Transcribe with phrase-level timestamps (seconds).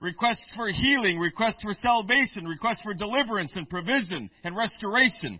[0.00, 5.38] requests for healing, requests for salvation, requests for deliverance and provision and restoration.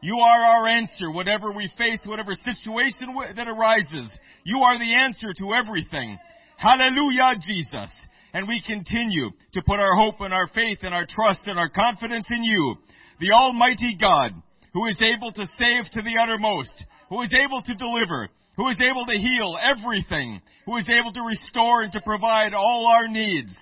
[0.00, 4.08] You are our answer, whatever we face, whatever situation that arises.
[4.44, 6.18] You are the answer to everything.
[6.56, 7.90] Hallelujah, Jesus.
[8.32, 11.70] And we continue to put our hope and our faith and our trust and our
[11.70, 12.76] confidence in you,
[13.18, 14.32] the Almighty God,
[14.74, 18.78] who is able to save to the uttermost, who is able to deliver, who is
[18.78, 23.56] able to heal everything, who is able to restore and to provide all our needs.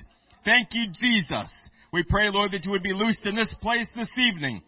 [0.44, 1.50] Thank you, Jesus.
[1.92, 4.62] We pray, Lord, that you would be loosed in this place this evening,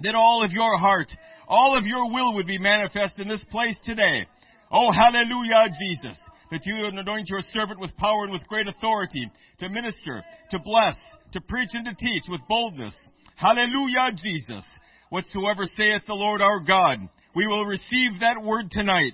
[0.00, 1.08] that all of your heart,
[1.46, 4.26] all of your will would be manifest in this place today.
[4.70, 6.18] Oh, hallelujah, Jesus,
[6.50, 10.58] that you would anoint your servant with power and with great authority to minister, to
[10.58, 10.96] bless,
[11.32, 12.94] to preach and to teach with boldness.
[13.36, 14.64] Hallelujah, Jesus.
[15.10, 16.98] Whatsoever saith the Lord our God,
[17.36, 19.12] we will receive that word tonight.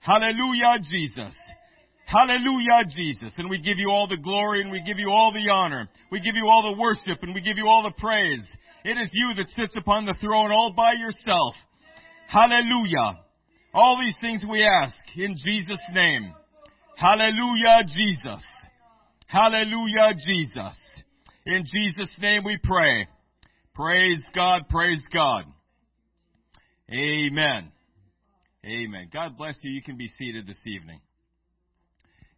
[0.00, 1.34] Hallelujah, Jesus.
[2.06, 3.34] Hallelujah, Jesus.
[3.36, 5.88] And we give you all the glory and we give you all the honor.
[6.12, 8.46] We give you all the worship and we give you all the praise.
[8.84, 11.54] It is you that sits upon the throne all by yourself.
[12.28, 13.24] Hallelujah.
[13.74, 16.32] All these things we ask in Jesus' name.
[16.96, 18.44] Hallelujah, Jesus.
[19.26, 20.78] Hallelujah, Jesus.
[21.44, 23.08] In Jesus' name we pray.
[23.74, 25.44] Praise God, praise God.
[26.88, 27.72] Amen.
[28.64, 29.08] Amen.
[29.12, 29.72] God bless you.
[29.72, 31.00] You can be seated this evening.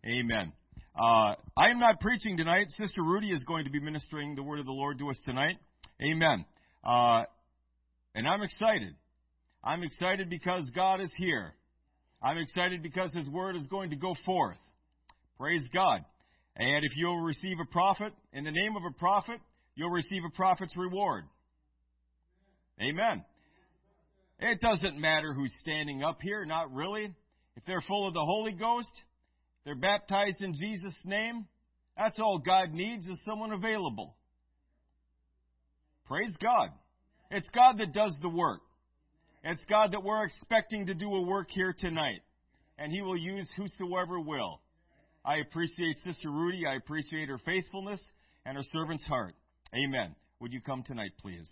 [0.09, 0.53] Amen.
[0.99, 2.69] Uh, I am not preaching tonight.
[2.71, 5.57] Sister Rudy is going to be ministering the word of the Lord to us tonight.
[6.01, 6.47] Amen.
[6.83, 7.25] Uh,
[8.15, 8.95] and I'm excited.
[9.63, 11.53] I'm excited because God is here.
[12.23, 14.57] I'm excited because His word is going to go forth.
[15.39, 16.01] Praise God.
[16.57, 19.41] And if you'll receive a prophet in the name of a prophet,
[19.75, 21.25] you'll receive a prophet's reward.
[22.81, 23.25] Amen.
[24.41, 27.13] It doesn't matter who's standing up here, not really.
[27.57, 28.91] If they're full of the Holy Ghost,
[29.69, 31.45] they're baptized in Jesus' name.
[31.95, 34.17] That's all God needs is someone available.
[36.07, 36.71] Praise God.
[37.31, 38.63] It's God that does the work.
[39.45, 42.23] It's God that we're expecting to do a work here tonight.
[42.79, 44.63] And He will use whosoever will.
[45.23, 46.63] I appreciate Sister Rudy.
[46.67, 48.01] I appreciate her faithfulness
[48.47, 49.35] and her servant's heart.
[49.75, 50.15] Amen.
[50.41, 51.47] Would you come tonight, please?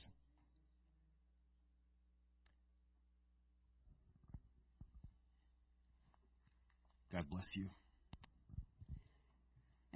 [7.13, 7.76] God bless you.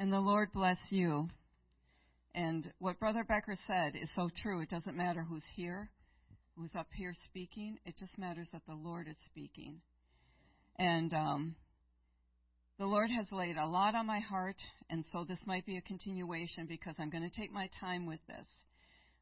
[0.00, 1.28] And the Lord bless you.
[2.34, 4.62] And what Brother Becker said is so true.
[4.62, 5.90] It doesn't matter who's here,
[6.56, 7.76] who's up here speaking.
[7.84, 9.82] It just matters that the Lord is speaking.
[10.78, 11.54] And um,
[12.78, 14.56] the Lord has laid a lot on my heart,
[14.88, 18.20] and so this might be a continuation because I'm going to take my time with
[18.26, 18.46] this.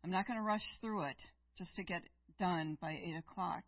[0.05, 1.16] I'm not going to rush through it
[1.59, 2.03] just to get
[2.39, 3.65] done by 8 o'clock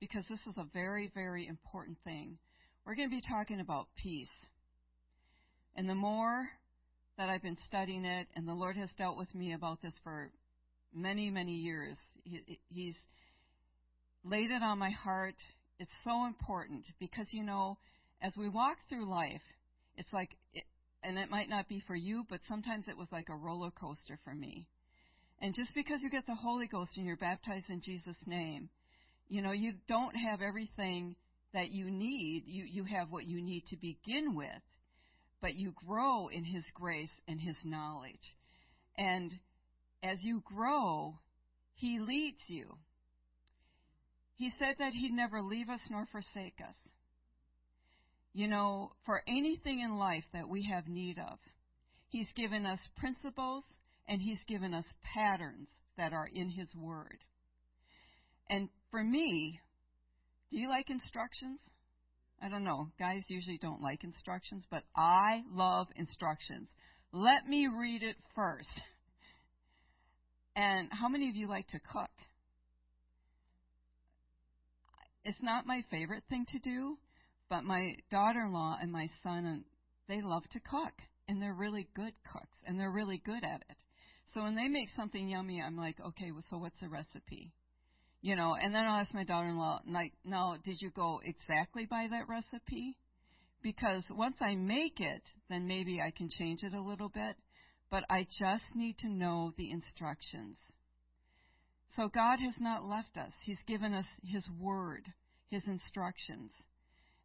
[0.00, 2.38] because this is a very, very important thing.
[2.86, 4.32] We're going to be talking about peace.
[5.76, 6.48] And the more
[7.18, 10.30] that I've been studying it, and the Lord has dealt with me about this for
[10.94, 12.94] many, many years, he, He's
[14.24, 15.36] laid it on my heart.
[15.78, 17.78] It's so important because, you know,
[18.22, 19.42] as we walk through life,
[19.96, 20.64] it's like, it,
[21.02, 24.18] and it might not be for you, but sometimes it was like a roller coaster
[24.24, 24.66] for me.
[25.40, 28.70] And just because you get the Holy Ghost and you're baptized in Jesus' name,
[29.28, 31.16] you know, you don't have everything
[31.52, 32.44] that you need.
[32.46, 34.62] You, you have what you need to begin with
[35.44, 38.34] but you grow in His grace and His knowledge.
[38.96, 39.30] And
[40.02, 41.18] as you grow,
[41.74, 42.64] He leads you.
[44.36, 46.74] He said that He'd never leave us nor forsake us.
[48.32, 51.38] You know, for anything in life that we have need of,
[52.08, 53.64] He's given us principles
[54.08, 55.68] and He's given us patterns
[55.98, 57.18] that are in His Word.
[58.48, 59.60] And for me,
[60.50, 61.60] do you like instructions?
[62.44, 62.90] I don't know.
[62.98, 66.68] Guys usually don't like instructions, but I love instructions.
[67.10, 68.68] Let me read it first.
[70.54, 72.10] And how many of you like to cook?
[75.24, 76.98] It's not my favorite thing to do,
[77.48, 79.64] but my daughter-in-law and my son,
[80.06, 80.92] they love to cook,
[81.26, 83.76] and they're really good cooks, and they're really good at it.
[84.34, 87.52] So when they make something yummy, I'm like, okay, well, so what's the recipe?
[88.24, 92.06] You know, and then I'll ask my daughter-in-law, like, now, did you go exactly by
[92.10, 92.96] that recipe?
[93.62, 97.36] Because once I make it, then maybe I can change it a little bit,
[97.90, 100.56] but I just need to know the instructions.
[101.96, 103.32] So God has not left us.
[103.44, 105.02] He's given us His Word,
[105.50, 106.50] His instructions.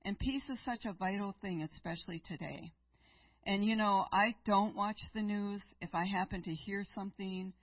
[0.03, 2.73] And peace is such a vital thing, especially today.
[3.45, 5.61] And you know, I don't watch the news.
[5.79, 7.53] If I happen to hear something,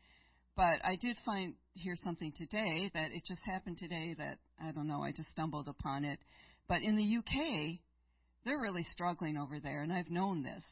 [0.56, 4.88] but I did find hear something today that it just happened today that I don't
[4.88, 6.19] know, I just stumbled upon it.
[6.69, 7.78] But in the UK,
[8.44, 10.62] they're really struggling over there, and I've known this.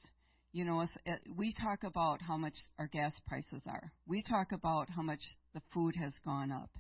[0.53, 3.93] You know, eh, we talk about how much our gas prices are.
[4.07, 5.21] We talk about how much
[5.53, 6.71] the food has gone up.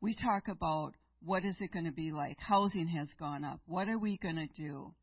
[0.00, 2.38] We talk about what is it going to be like?
[2.38, 3.60] Housing has gone up.
[3.66, 4.94] What are we going to do?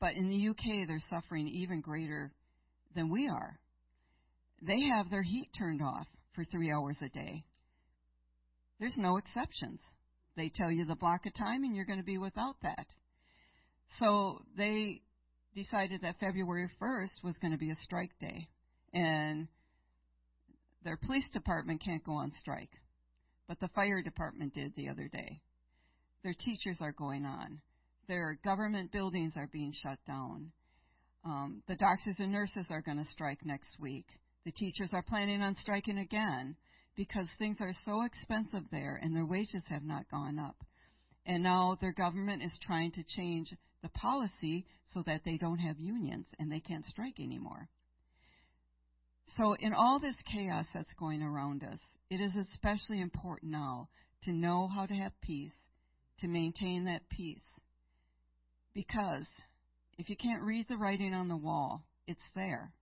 [0.00, 2.32] But in the UK, they're suffering even greater
[2.94, 3.58] than we are.
[4.62, 7.44] They have their heat turned off for three hours a day.
[8.78, 9.80] There's no exceptions.
[10.36, 12.86] They tell you the block of time, and you're going to be without that.
[13.98, 15.02] So they
[15.54, 18.48] decided that February 1st was going to be a strike day.
[18.92, 19.48] And
[20.84, 22.70] their police department can't go on strike.
[23.48, 25.40] But the fire department did the other day.
[26.22, 27.60] Their teachers are going on.
[28.06, 30.52] Their government buildings are being shut down.
[31.24, 34.06] Um, the doctors and nurses are going to strike next week.
[34.44, 36.56] The teachers are planning on striking again
[36.98, 40.56] because things are so expensive there and their wages have not gone up.
[41.24, 45.78] And now their government is trying to change the policy so that they don't have
[45.78, 47.68] unions and they can't strike anymore.
[49.36, 51.78] So, in all this chaos that's going around us,
[52.10, 53.88] it is especially important now
[54.24, 55.52] to know how to have peace,
[56.20, 57.38] to maintain that peace.
[58.74, 59.26] Because
[59.98, 62.72] if you can't read the writing on the wall, it's there.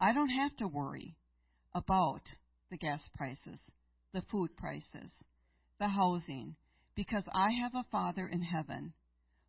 [0.00, 1.14] I don't have to worry
[1.74, 2.22] about
[2.70, 3.58] the gas prices,
[4.12, 5.10] the food prices,
[5.78, 6.56] the housing,
[6.94, 8.92] because I have a Father in heaven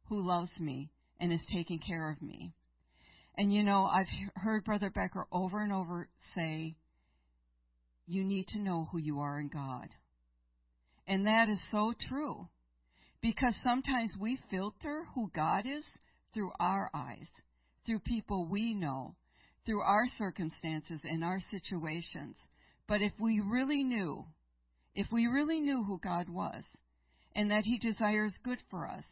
[0.05, 0.89] who loves me
[1.19, 2.53] and is taking care of me.
[3.37, 6.75] And you know, I've heard Brother Becker over and over say,
[8.07, 9.87] you need to know who you are in God.
[11.07, 12.47] And that is so true.
[13.21, 15.83] Because sometimes we filter who God is
[16.33, 17.27] through our eyes,
[17.85, 19.15] through people we know,
[19.65, 22.35] through our circumstances and our situations.
[22.91, 24.25] But if we really knew,
[24.95, 26.61] if we really knew who God was,
[27.33, 29.05] and that He desires good for us,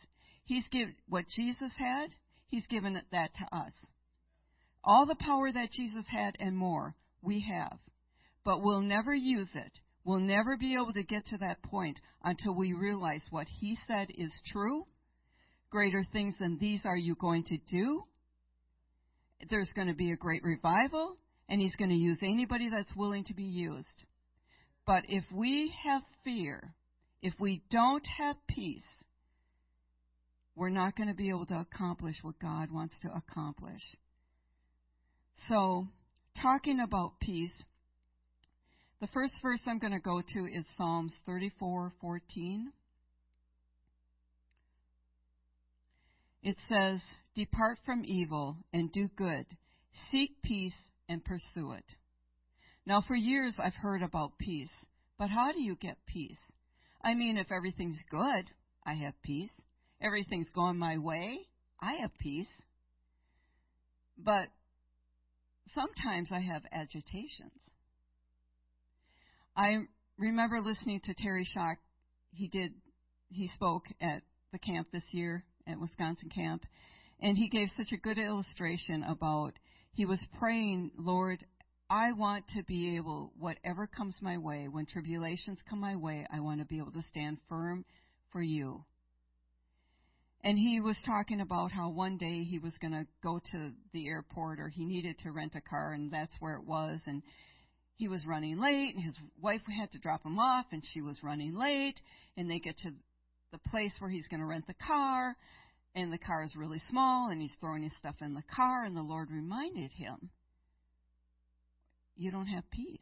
[0.44, 2.10] He's given what Jesus had,
[2.50, 3.72] He's given that to us.
[4.84, 7.80] All the power that Jesus had and more, we have.
[8.44, 9.72] But we'll never use it.
[10.04, 14.08] We'll never be able to get to that point until we realize what He said
[14.10, 14.88] is true.
[15.70, 18.04] Greater things than these are you going to do.
[19.50, 21.16] There's going to be a great revival,
[21.50, 23.88] and He's going to use anybody that's willing to be used.
[24.86, 26.74] But if we have fear,
[27.22, 28.82] if we don't have peace,
[30.56, 33.82] we're not going to be able to accomplish what God wants to accomplish.
[35.48, 35.88] So,
[36.42, 37.52] talking about peace,
[39.00, 42.66] the first verse I'm going to go to is Psalms 34:14.
[46.44, 47.00] It says,
[47.36, 49.46] "Depart from evil and do good;
[50.12, 50.74] seek peace
[51.10, 51.96] and pursue it."
[52.86, 54.72] Now, for years I've heard about peace,
[55.18, 56.40] but how do you get peace?
[57.04, 58.52] I mean, if everything's good,
[58.86, 59.52] I have peace
[60.02, 61.40] everything's going my way,
[61.80, 62.48] I have peace.
[64.18, 64.48] But
[65.74, 67.52] sometimes I have agitations.
[69.56, 69.78] I
[70.18, 71.78] remember listening to Terry Shock.
[72.32, 72.74] He did
[73.32, 76.64] he spoke at the camp this year at Wisconsin camp
[77.22, 79.54] and he gave such a good illustration about
[80.00, 81.46] he was praying, Lord,
[81.90, 86.40] I want to be able whatever comes my way, when tribulations come my way, I
[86.40, 87.84] want to be able to stand firm
[88.32, 88.86] for you.
[90.42, 94.08] And he was talking about how one day he was going to go to the
[94.08, 97.22] airport or he needed to rent a car and that's where it was and
[97.98, 101.22] he was running late and his wife had to drop him off and she was
[101.22, 102.00] running late
[102.38, 102.92] and they get to
[103.52, 105.36] the place where he's going to rent the car
[105.96, 108.96] and the car is really small and he's throwing his stuff in the car and
[108.96, 110.30] the Lord reminded him
[112.20, 113.00] you don't have peace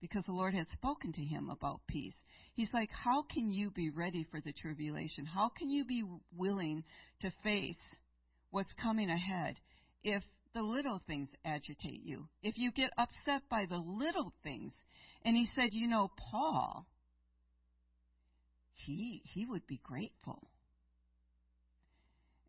[0.00, 2.14] because the Lord had spoken to him about peace.
[2.54, 5.24] He's like, How can you be ready for the tribulation?
[5.24, 6.04] How can you be
[6.36, 6.84] willing
[7.20, 7.76] to face
[8.50, 9.56] what's coming ahead
[10.04, 10.22] if
[10.54, 12.28] the little things agitate you?
[12.42, 14.72] If you get upset by the little things.
[15.24, 16.86] And he said, You know, Paul,
[18.74, 20.48] he, he would be grateful.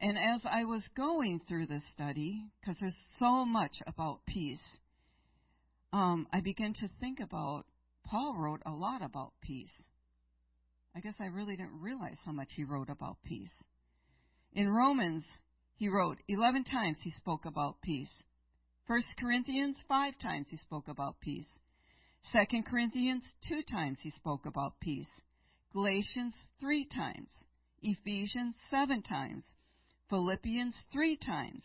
[0.01, 4.60] And as I was going through this study, because there's so much about peace,
[5.91, 7.65] um, I began to think about
[8.06, 9.72] Paul wrote a lot about peace.
[10.96, 13.51] I guess I really didn't realize how much he wrote about peace.
[14.53, 15.24] In Romans,
[15.75, 18.10] he wrote 11 times he spoke about peace.
[18.88, 21.46] 1 Corinthians, 5 times he spoke about peace.
[22.32, 25.08] 2 Corinthians, 2 times he spoke about peace.
[25.74, 27.29] Galatians, 3 times.
[27.82, 29.44] Ephesians, 7 times.
[30.10, 31.63] Philippians, 3 times.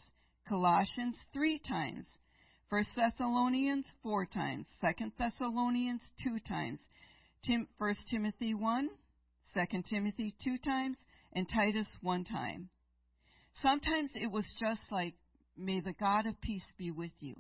[0.48, 2.06] Colossians, 3 times.
[2.68, 4.66] 1 Thessalonians, 4 times.
[4.80, 6.78] 2 Thessalonians, 2 times.
[7.44, 8.88] Tim, 1 Timothy 1,
[9.54, 10.96] 2 Timothy two times,
[11.34, 12.70] and Titus one time.
[13.62, 15.14] Sometimes it was just like
[15.56, 17.34] may the God of peace be with you.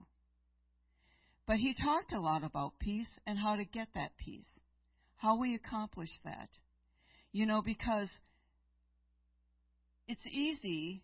[1.46, 4.46] But he talked a lot about peace and how to get that peace,
[5.16, 6.48] how we accomplish that.
[7.32, 8.08] You know, because
[10.08, 11.02] it's easy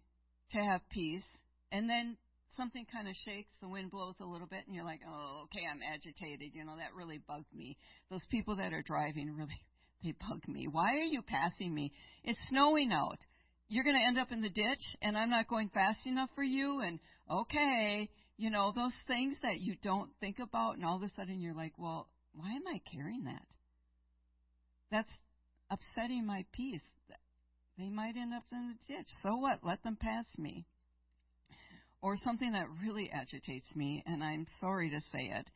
[0.53, 1.25] to have peace
[1.73, 2.17] and then
[2.57, 5.65] something kind of shakes, the wind blows a little bit, and you're like, oh, okay,
[5.71, 6.51] I'm agitated.
[6.53, 7.77] You know, that really bugged me.
[8.11, 9.61] Those people that are driving really,
[10.05, 10.67] they bug me.
[10.71, 11.93] Why are you passing me?
[12.25, 13.19] It's snowing out.
[13.69, 16.43] You're going to end up in the ditch, and I'm not going fast enough for
[16.43, 16.99] you, and
[17.31, 21.41] okay, you know, those things that you don't think about, and all of a sudden
[21.41, 23.47] you're like, well, why am I carrying that?
[24.91, 25.09] That's
[25.71, 26.81] upsetting my peace.
[27.79, 29.09] They might end up in the ditch.
[29.23, 29.61] So what?
[29.63, 30.67] Let them pass me
[32.03, 35.47] or something that really agitates me, and I'm sorry to say it,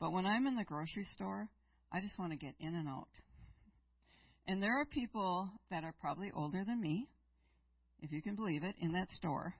[0.00, 1.48] but when I'm in the grocery store,
[1.92, 3.08] I just want to get in and out.
[4.48, 7.06] And there are people that are probably older than me,
[8.00, 9.54] if you can believe it, in that store.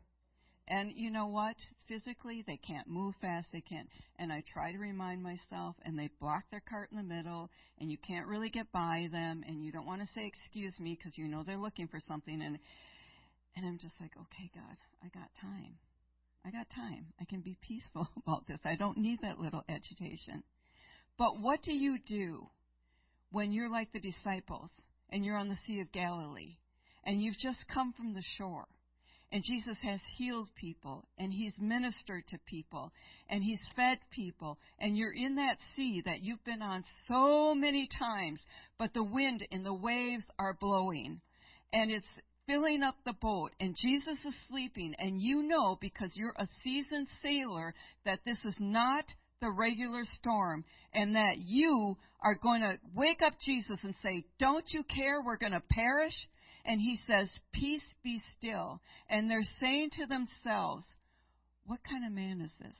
[0.69, 1.57] And you know what?
[1.89, 3.49] Physically, they can't move fast.
[3.53, 3.89] They can't.
[4.19, 7.51] And I try to remind myself, and they block their cart in the middle,
[7.81, 10.97] and you can't really get by them, and you don't want to say excuse me
[10.97, 12.41] because you know they're looking for something.
[12.41, 12.59] And
[13.57, 15.75] and I'm just like, okay, God, I got time.
[16.45, 17.07] I got time.
[17.21, 18.61] I can be peaceful about this.
[18.65, 20.43] I don't need that little agitation.
[21.19, 22.49] But what do you do
[23.31, 24.71] when you're like the disciples
[25.11, 26.57] and you're on the Sea of Galilee
[27.05, 28.67] and you've just come from the shore
[29.33, 32.93] and Jesus has healed people and he's ministered to people
[33.31, 34.59] and he's fed people.
[34.79, 38.41] And you're in that sea that you've been on so many times,
[38.79, 41.23] but the wind and the waves are blowing.
[41.73, 42.07] And it's
[42.47, 44.95] filling up the boat and Jesus is sleeping.
[44.99, 47.75] And you know because you're a seasoned sailor
[48.05, 49.07] that this is not
[49.41, 50.63] the regular storm
[50.93, 55.39] and that you are going to wake up Jesus and say, don't you care we're
[55.39, 56.15] going to perish?
[56.65, 58.81] And he says, peace be still.
[59.09, 60.85] And they're saying to themselves,
[61.67, 62.77] what kind of man is this?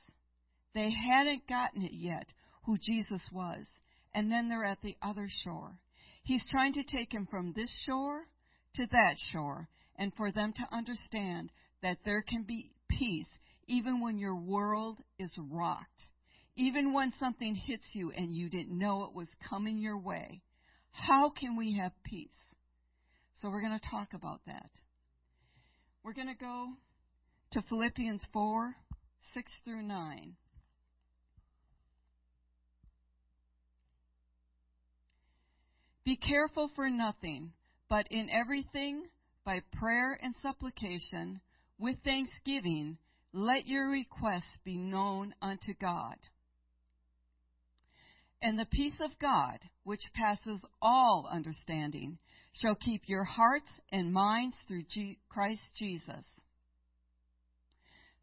[0.73, 2.27] They hadn't gotten it yet
[2.65, 3.65] who Jesus was.
[4.13, 5.79] And then they're at the other shore.
[6.23, 8.23] He's trying to take him from this shore
[8.75, 13.27] to that shore and for them to understand that there can be peace
[13.67, 16.07] even when your world is rocked,
[16.55, 20.41] even when something hits you and you didn't know it was coming your way.
[20.91, 22.29] How can we have peace?
[23.43, 24.69] So we're going to talk about that.
[26.01, 26.67] We're going to go
[27.51, 28.73] to Philippians 4
[29.33, 30.33] 6 through 9.
[36.05, 37.51] Be careful for nothing
[37.89, 39.03] but in everything,
[39.43, 41.41] by prayer and supplication,
[41.77, 42.97] with thanksgiving,
[43.33, 46.15] let your requests be known unto God.
[48.41, 52.19] And the peace of God, which passes all understanding,
[52.53, 54.83] shall keep your hearts and minds through
[55.29, 56.23] Christ Jesus.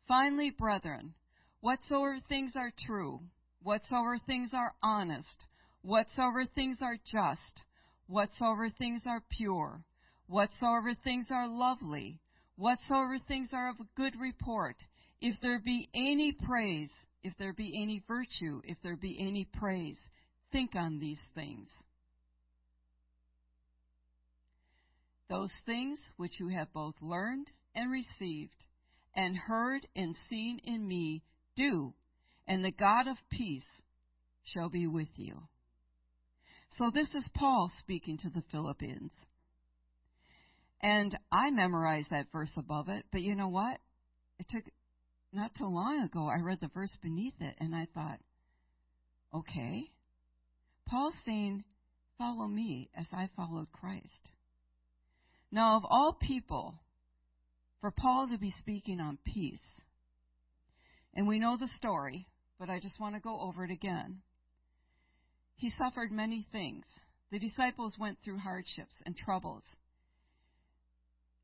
[0.06, 1.14] Finally, brethren,
[1.60, 3.20] whatsoever things are true,
[3.62, 5.46] whatsoever things are honest,
[5.82, 7.62] whatsoever things are just,
[8.06, 9.82] whatsoever things are pure,
[10.26, 12.18] whatsoever things are lovely,
[12.56, 14.76] whatsoever things are of good report,
[15.20, 16.90] if there be any praise,
[17.22, 19.98] if there be any virtue, if there be any praise,
[20.50, 21.68] think on these things.
[25.30, 28.64] Those things which you have both learned and received,
[29.14, 31.22] and heard and seen in me,
[31.56, 31.94] do,
[32.48, 33.62] and the God of peace
[34.42, 35.40] shall be with you.
[36.78, 39.12] So this is Paul speaking to the Philippians.
[40.82, 43.78] And I memorized that verse above it, but you know what?
[44.40, 44.64] It took
[45.32, 48.18] not too long ago I read the verse beneath it and I thought,
[49.32, 49.84] okay.
[50.88, 51.62] Paul's saying,
[52.18, 54.30] follow me as I followed Christ.
[55.52, 56.74] Now, of all people,
[57.80, 59.58] for Paul to be speaking on peace,
[61.14, 62.26] and we know the story,
[62.58, 64.20] but I just want to go over it again.
[65.56, 66.84] He suffered many things.
[67.32, 69.62] The disciples went through hardships and troubles.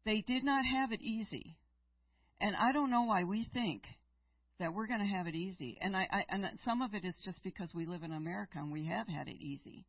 [0.04, 1.56] They did not have it easy.
[2.40, 3.82] And I don't know why we think
[4.58, 5.78] that we're going to have it easy.
[5.80, 8.72] And I, I and some of it is just because we live in America and
[8.72, 9.84] we have had it easy.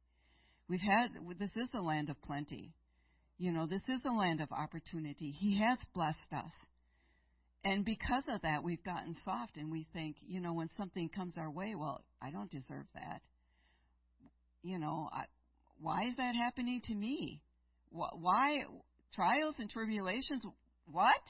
[0.68, 1.10] We've had
[1.40, 2.74] this is a land of plenty.
[3.38, 5.32] You know, this is a land of opportunity.
[5.32, 6.51] He has blessed us.
[7.63, 11.34] And because of that, we've gotten soft and we think, you know, when something comes
[11.38, 13.22] our way, well, I don't deserve that
[14.67, 15.24] you know, I,
[15.82, 17.41] why is that happening to me?
[17.89, 18.63] Why
[19.13, 20.44] trials and tribulations?
[20.91, 21.22] What?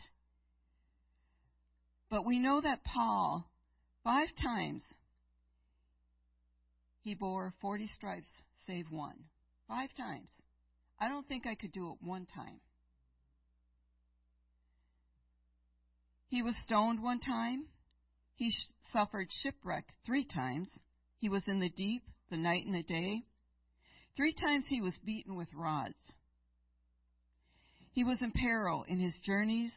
[2.09, 3.47] But we know that Paul,
[4.03, 4.81] five times,
[7.01, 8.27] he bore 40 stripes
[8.65, 9.15] save one.
[9.67, 10.27] Five times.
[10.99, 12.59] I don't think I could do it one time.
[16.29, 17.67] He was stoned one time.
[18.35, 20.67] He sh- suffered shipwreck three times.
[21.19, 23.23] He was in the deep the night and the day.
[24.15, 25.95] Three times he was beaten with rods.
[27.91, 29.71] He was in peril in his journeys,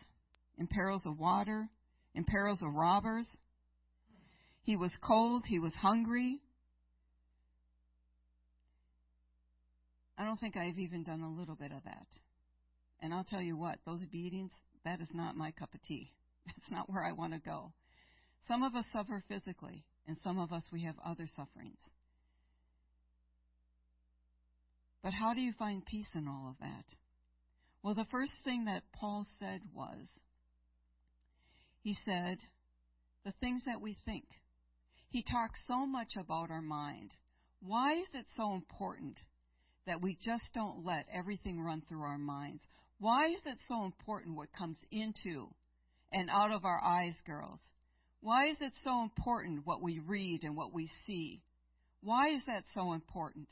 [0.59, 1.69] in perils of water,
[2.15, 3.27] in perils of robbers.
[4.63, 6.41] He was cold, he was hungry.
[10.21, 12.07] I don't think I've even done a little bit of that.
[13.01, 14.51] And I'll tell you what, those beatings,
[14.85, 16.13] that is not my cup of tea.
[16.47, 17.73] That's not where I want to go.
[18.47, 21.79] Some of us suffer physically, and some of us we have other sufferings.
[25.03, 26.85] But how do you find peace in all of that?
[27.83, 30.07] Well, the first thing that Paul said was,
[31.83, 32.37] he said,
[33.25, 34.25] the things that we think.
[35.09, 37.13] He talks so much about our mind.
[37.63, 39.17] Why is it so important
[39.91, 42.63] that we just don't let everything run through our minds?
[43.01, 45.49] Why is it so important what comes into
[46.13, 47.59] and out of our eyes, girls?
[48.21, 51.43] Why is it so important what we read and what we see?
[52.05, 53.49] Why is that so important?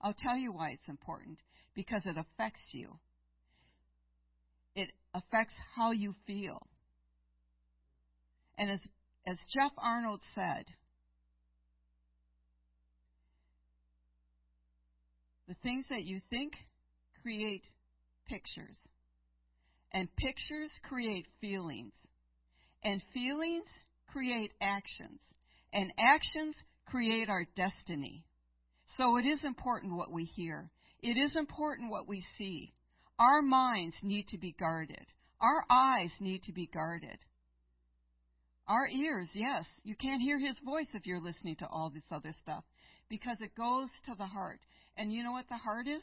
[0.00, 1.38] I'll tell you why it's important.
[1.74, 2.96] Because it affects you.
[4.76, 6.68] It affects how you feel.
[8.56, 8.80] And as,
[9.26, 10.66] as Jeff Arnold said,
[15.50, 16.52] the things that you think
[17.22, 17.64] create
[18.28, 18.76] pictures.
[19.92, 21.92] And pictures create feelings.
[22.84, 23.64] And feelings
[24.12, 25.18] create actions.
[25.72, 26.54] And actions
[26.86, 28.24] create our destiny.
[28.96, 30.70] So it is important what we hear.
[31.02, 32.72] It is important what we see.
[33.18, 35.04] Our minds need to be guarded.
[35.40, 37.18] Our eyes need to be guarded.
[38.68, 39.64] Our ears, yes.
[39.82, 42.62] You can't hear his voice if you're listening to all this other stuff
[43.08, 44.60] because it goes to the heart.
[45.00, 46.02] And you know what the heart is?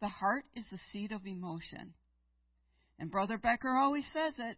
[0.00, 1.92] The heart is the seat of emotion.
[2.98, 4.56] And Brother Becker always says it.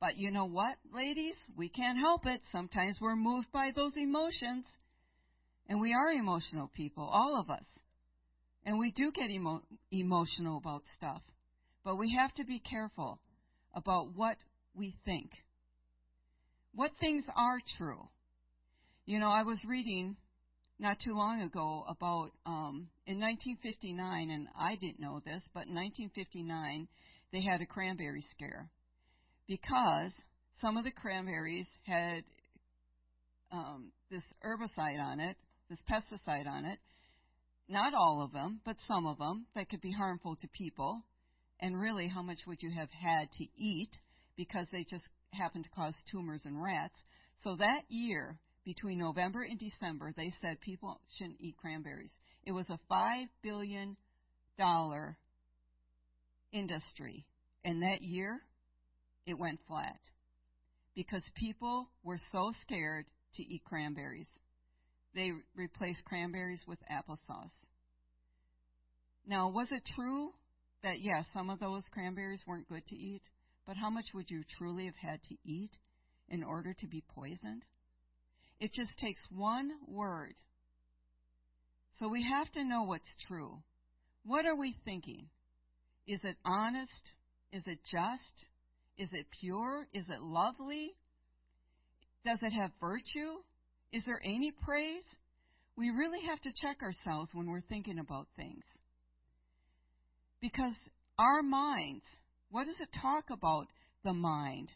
[0.00, 1.34] But you know what, ladies?
[1.56, 2.40] We can't help it.
[2.52, 4.64] Sometimes we're moved by those emotions.
[5.68, 7.64] And we are emotional people, all of us.
[8.64, 11.22] And we do get emo- emotional about stuff.
[11.84, 13.18] But we have to be careful
[13.74, 14.36] about what
[14.72, 15.32] we think.
[16.76, 18.08] What things are true?
[19.04, 20.14] You know, I was reading
[20.78, 25.74] not too long ago about um, in 1959, and I didn't know this, but in
[25.74, 26.88] 1959
[27.32, 28.68] they had a cranberry scare
[29.48, 30.12] because
[30.60, 32.22] some of the cranberries had
[33.50, 35.36] um, this herbicide on it
[35.68, 36.78] this pesticide on it.
[37.68, 41.02] Not all of them, but some of them that could be harmful to people.
[41.60, 43.90] And really, how much would you have had to eat
[44.36, 46.94] because they just happen to cause tumors in rats?
[47.42, 52.12] So that year, between November and December, they said people shouldn't eat cranberries.
[52.44, 53.96] It was a $5 billion
[56.52, 57.26] industry.
[57.64, 58.40] And that year,
[59.26, 60.00] it went flat
[60.94, 64.28] because people were so scared to eat cranberries
[65.14, 67.50] they replaced cranberries with applesauce.
[69.26, 70.30] Now, was it true
[70.82, 73.22] that, yes, some of those cranberries weren't good to eat?
[73.66, 75.70] But how much would you truly have had to eat
[76.28, 77.64] in order to be poisoned?
[78.60, 80.34] It just takes one word.
[81.98, 83.58] So we have to know what's true.
[84.24, 85.26] What are we thinking?
[86.06, 86.90] Is it honest?
[87.52, 88.46] Is it just?
[88.98, 89.86] Is it pure?
[89.92, 90.92] Is it lovely?
[92.24, 93.42] Does it have virtue?
[93.92, 95.04] Is there any praise?
[95.76, 98.64] We really have to check ourselves when we're thinking about things.
[100.40, 100.74] Because
[101.18, 102.04] our minds,
[102.50, 103.66] what does it talk about
[104.04, 104.68] the mind?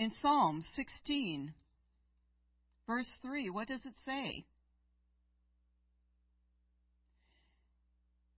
[0.00, 1.52] In Psalm 16,
[2.86, 4.46] verse 3, what does it say?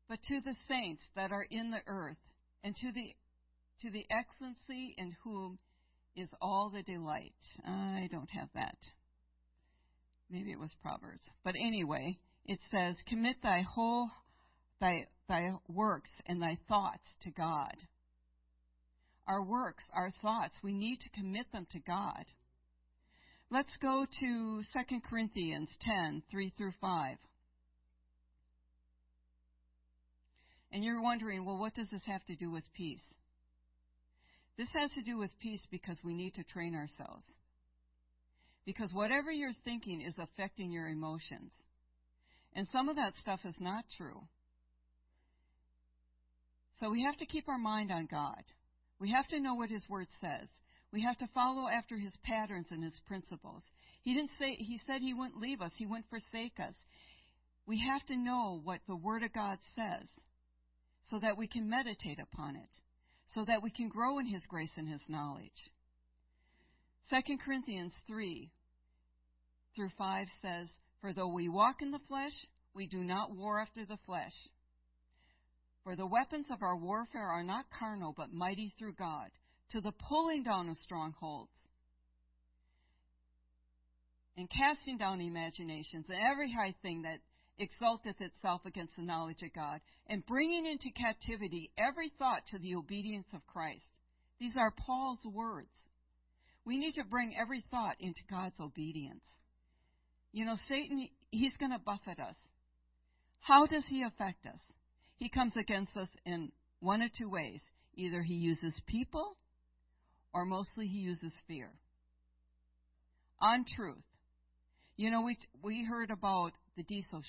[0.09, 2.16] But to the saints that are in the earth,
[2.64, 3.14] and to the
[3.83, 5.61] to the excellency in whom
[6.16, 7.33] is all the delight.
[7.64, 8.79] I don't have that.
[10.29, 11.22] Maybe it was Proverbs.
[11.44, 14.11] But anyway, it says, Commit thy whole
[14.81, 17.77] thy thy works and thy thoughts to God.
[19.26, 22.24] Our works, our thoughts, we need to commit them to God.
[23.50, 27.16] Let's go to 2 Corinthians 10, 3 through 5.
[30.72, 33.02] And you're wondering, well, what does this have to do with peace?
[34.56, 37.24] This has to do with peace because we need to train ourselves.
[38.64, 41.50] Because whatever you're thinking is affecting your emotions.
[42.54, 44.20] And some of that stuff is not true.
[46.80, 48.42] So we have to keep our mind on God.
[49.03, 50.47] We have to know what His Word says.
[50.93, 53.65] We have to follow after His patterns and His principles.
[54.03, 56.75] He didn't say, He said He wouldn't leave us, He wouldn't forsake us.
[57.67, 60.07] We have to know what the Word of God says
[61.11, 62.69] so that we can meditate upon it.
[63.35, 65.51] so that we can grow in His grace and His knowledge.
[67.11, 68.51] 2 Corinthians 3
[69.75, 70.69] through 5 says,
[71.01, 74.35] For though we walk in the flesh, we do not war after the flesh.
[75.85, 79.31] For the weapons of our warfare are not carnal, but mighty through God,
[79.71, 81.51] to the pulling down of strongholds,
[84.37, 87.18] and casting down imaginations, and every high thing that
[87.59, 92.75] exalteth itself against the knowledge of God, and bringing into captivity every thought to the
[92.77, 93.85] obedience of Christ.
[94.38, 95.68] These are Paul's words.
[96.64, 99.25] We need to bring every thought into God's obedience.
[100.33, 102.37] You know, Satan, he's going to buffet us.
[103.40, 104.61] How does he affect us?
[105.22, 107.61] He comes against us in one of two ways.
[107.94, 109.37] Either he uses people,
[110.35, 111.70] or mostly he uses fear.
[113.40, 114.02] Untruth.
[114.96, 117.22] You know, we we heard about the diesel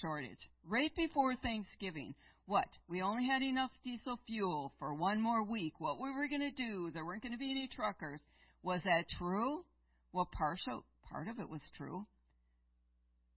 [0.00, 2.16] shortage right before Thanksgiving.
[2.46, 2.66] What?
[2.88, 5.74] We only had enough diesel fuel for one more week.
[5.78, 6.90] What we were going to do?
[6.92, 8.20] There weren't going to be any truckers.
[8.64, 9.64] Was that true?
[10.12, 12.04] Well, partial part of it was true,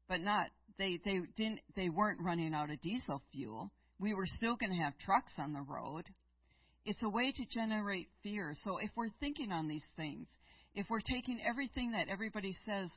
[0.09, 0.47] but not.
[0.79, 1.59] They they didn't.
[1.75, 3.71] They weren't running out of diesel fuel.
[4.01, 6.05] We were still going to have trucks on the road.
[6.85, 8.55] It's a way to generate fear.
[8.63, 10.27] So if we're thinking on these things,
[10.73, 12.89] if we're taking everything that everybody says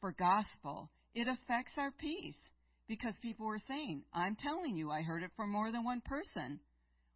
[0.00, 2.36] for gospel, it affects our peace
[2.86, 6.60] because people were saying, I'm telling you, I heard it from more than one person.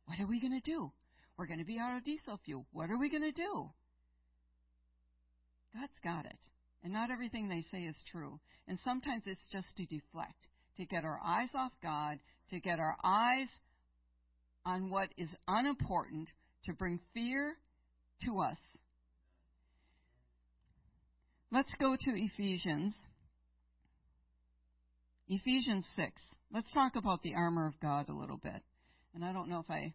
[0.07, 0.90] What are we going to do?
[1.37, 2.64] We're going to be out of diesel fuel.
[2.72, 3.70] What are we going to do?
[5.74, 6.38] God's got it.
[6.83, 8.38] And not everything they say is true.
[8.68, 10.46] And sometimes it's just to deflect,
[10.77, 12.19] to get our eyes off God,
[12.51, 13.49] to get our eyes
[14.67, 16.29] on what is unimportant,
[16.65, 17.55] to bring fear
[18.25, 18.57] to us.
[21.51, 22.95] Let's go to Ephesians.
[25.29, 26.11] Ephesians 6.
[26.53, 28.63] Let's talk about the armor of God a little bit.
[29.15, 29.93] And I don't know if I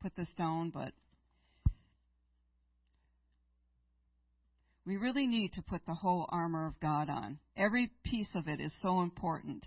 [0.00, 0.92] put this down, but
[4.86, 7.38] we really need to put the whole armor of God on.
[7.56, 9.64] Every piece of it is so important.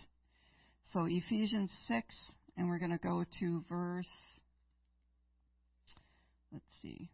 [0.93, 2.06] So Ephesians 6,
[2.56, 4.06] and we're going to go to verse,
[6.51, 7.10] let's see.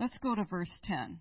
[0.00, 1.20] Let's go to verse 10.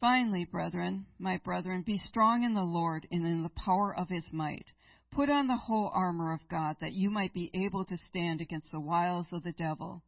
[0.00, 4.24] Finally, brethren, my brethren, be strong in the Lord and in the power of his
[4.32, 4.66] might.
[5.12, 8.72] Put on the whole armor of God, that you might be able to stand against
[8.72, 10.02] the wiles of the devil.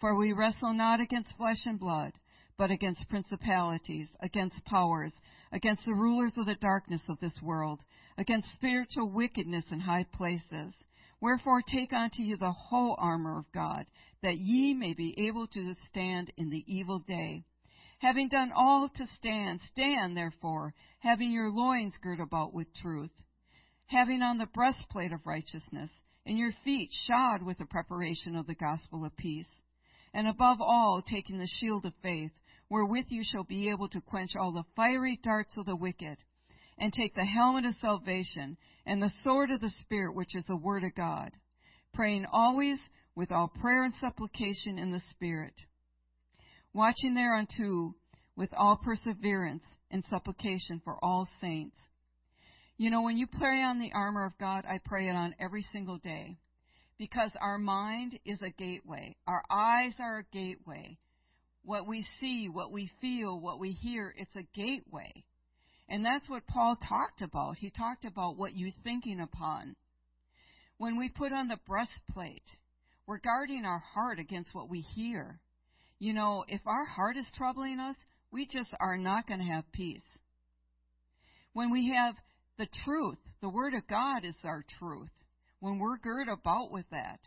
[0.00, 2.12] For we wrestle not against flesh and blood,
[2.58, 5.12] but against principalities, against powers,
[5.52, 7.80] against the rulers of the darkness of this world,
[8.16, 10.74] against spiritual wickedness in high places.
[11.20, 13.86] Wherefore take unto you the whole armor of God,
[14.22, 17.44] that ye may be able to stand in the evil day.
[17.98, 23.12] Having done all to stand, stand therefore, having your loins girt about with truth,
[23.86, 25.90] having on the breastplate of righteousness,
[26.26, 29.46] and your feet shod with the preparation of the gospel of peace,
[30.12, 32.32] and above all taking the shield of faith,
[32.72, 36.16] wherewith you shall be able to quench all the fiery darts of the wicked,
[36.78, 38.56] and take the helmet of salvation
[38.86, 41.32] and the sword of the Spirit, which is the Word of God,
[41.92, 42.78] praying always
[43.14, 45.52] with all prayer and supplication in the Spirit,
[46.72, 47.94] watching thereunto
[48.36, 51.76] with all perseverance and supplication for all saints.
[52.78, 55.66] You know, when you pray on the armor of God, I pray it on every
[55.74, 56.38] single day
[56.98, 59.14] because our mind is a gateway.
[59.26, 60.96] Our eyes are a gateway
[61.64, 65.12] what we see, what we feel, what we hear, it's a gateway.
[65.88, 67.58] And that's what Paul talked about.
[67.58, 69.76] He talked about what you're thinking upon.
[70.78, 72.42] When we put on the breastplate,
[73.06, 75.38] we're guarding our heart against what we hear.
[75.98, 77.96] You know, if our heart is troubling us,
[78.32, 80.00] we just are not going to have peace.
[81.52, 82.14] When we have
[82.58, 85.10] the truth, the Word of God is our truth.
[85.60, 87.20] When we're girt about with that,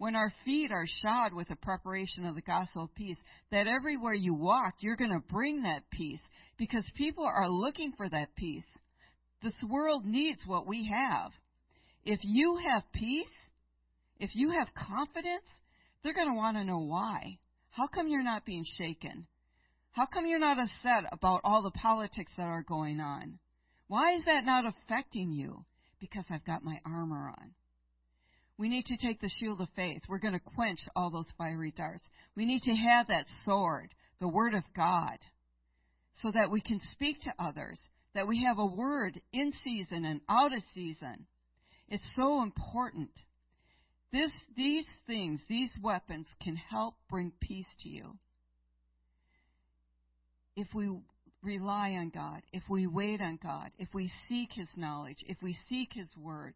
[0.00, 3.18] when our feet are shod with the preparation of the gospel of peace,
[3.50, 6.22] that everywhere you walk, you're going to bring that peace
[6.56, 8.64] because people are looking for that peace.
[9.42, 11.32] This world needs what we have.
[12.02, 13.26] If you have peace,
[14.18, 15.44] if you have confidence,
[16.02, 17.36] they're going to want to know why.
[17.68, 19.26] How come you're not being shaken?
[19.92, 23.38] How come you're not upset about all the politics that are going on?
[23.86, 25.66] Why is that not affecting you?
[26.00, 27.50] Because I've got my armor on.
[28.60, 30.02] We need to take the shield of faith.
[30.06, 32.06] We're going to quench all those fiery darts.
[32.36, 33.88] We need to have that sword,
[34.20, 35.16] the Word of God,
[36.20, 37.78] so that we can speak to others,
[38.14, 41.24] that we have a word in season and out of season.
[41.88, 43.08] It's so important.
[44.12, 48.18] This, these things, these weapons can help bring peace to you.
[50.54, 50.90] If we
[51.42, 55.56] rely on God, if we wait on God, if we seek His knowledge, if we
[55.70, 56.52] seek His Word,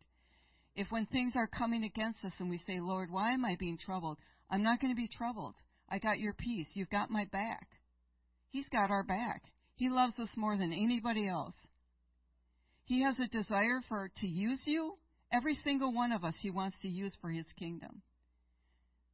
[0.76, 3.78] If when things are coming against us and we say, Lord, why am I being
[3.78, 4.18] troubled?
[4.50, 5.54] I'm not going to be troubled.
[5.88, 6.66] I got your peace.
[6.74, 7.68] You've got my back.
[8.50, 9.42] He's got our back.
[9.76, 11.54] He loves us more than anybody else.
[12.84, 14.94] He has a desire for to use you.
[15.32, 18.02] Every single one of us he wants to use for his kingdom.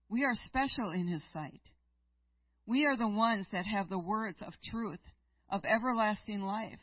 [0.08, 1.62] We are special in his sight.
[2.66, 5.00] We are the ones that have the words of truth,
[5.50, 6.80] of everlasting life.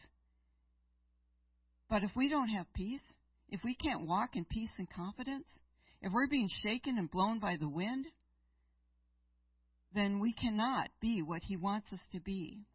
[1.90, 3.02] But if we don't have peace,
[3.49, 5.47] if we can't walk in peace and confidence,
[6.01, 8.05] if we're being shaken and blown by the wind,
[9.93, 12.65] then we cannot be what He wants us to be.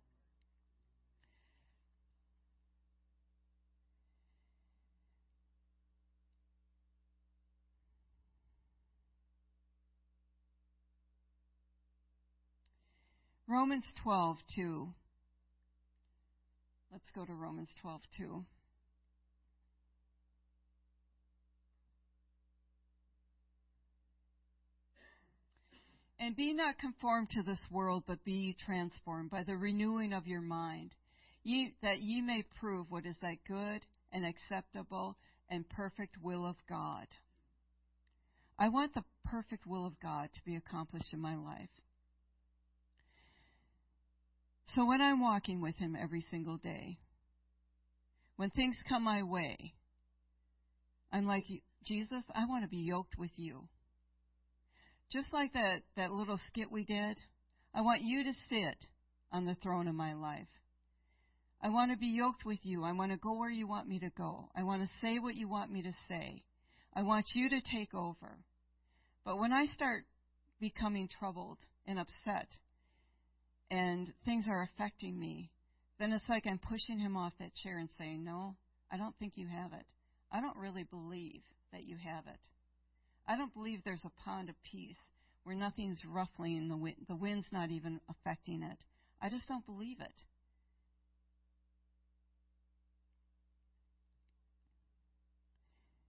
[13.52, 14.94] Romans 12:2.
[16.90, 18.00] Let's go to Romans 12,
[26.22, 30.40] And be not conformed to this world, but be transformed by the renewing of your
[30.40, 30.94] mind,
[31.42, 35.16] ye, that ye may prove what is that good and acceptable
[35.50, 37.08] and perfect will of God.
[38.56, 41.70] I want the perfect will of God to be accomplished in my life.
[44.76, 46.98] So when I'm walking with Him every single day,
[48.36, 49.74] when things come my way,
[51.12, 51.46] I'm like,
[51.84, 53.66] Jesus, I want to be yoked with you.
[55.12, 57.18] Just like that, that little skit we did,
[57.74, 58.86] I want you to sit
[59.30, 60.48] on the throne of my life.
[61.62, 62.82] I want to be yoked with you.
[62.82, 64.48] I want to go where you want me to go.
[64.56, 66.42] I want to say what you want me to say.
[66.94, 68.38] I want you to take over.
[69.24, 70.04] But when I start
[70.60, 72.48] becoming troubled and upset
[73.70, 75.50] and things are affecting me,
[75.98, 78.56] then it's like I'm pushing him off that chair and saying, No,
[78.90, 79.84] I don't think you have it.
[80.32, 82.40] I don't really believe that you have it.
[83.26, 84.96] I don't believe there's a pond of peace
[85.44, 88.78] where nothing's ruffling the wind, the wind's not even affecting it.
[89.20, 90.12] I just don't believe it.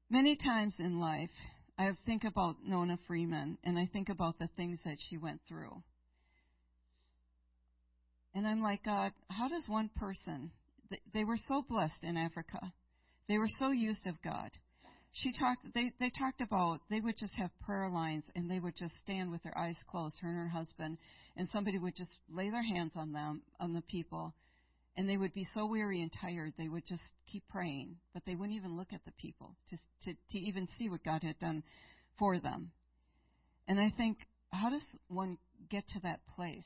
[0.09, 1.31] Many times in life,
[1.77, 5.81] I think about Nona Freeman and I think about the things that she went through.
[8.35, 10.51] And I'm like, God, how does one person,
[11.13, 12.59] they were so blessed in Africa.
[13.27, 14.51] They were so used of God
[15.13, 18.75] she talked they they talked about they would just have prayer lines and they would
[18.75, 20.97] just stand with their eyes closed her and her husband
[21.37, 24.33] and somebody would just lay their hands on them on the people
[24.97, 28.33] and they would be so weary and tired they would just keep praying but they
[28.33, 31.63] wouldn't even look at the people to to to even see what God had done
[32.17, 32.71] for them.
[33.67, 34.17] And i think
[34.51, 35.37] how does one
[35.69, 36.65] get to that place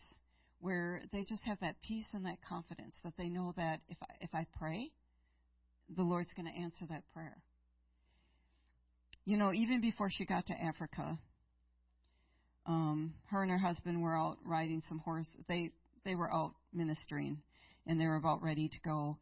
[0.59, 4.13] where they just have that peace and that confidence that they know that if I,
[4.21, 4.89] if I pray
[5.95, 7.37] the Lord's going to answer that prayer
[9.27, 11.19] you know, even before she got to Africa,
[12.65, 15.27] um, her and her husband were out riding some horse.
[15.49, 15.71] They
[16.05, 17.37] they were out ministering,
[17.85, 19.17] and they were about ready to go,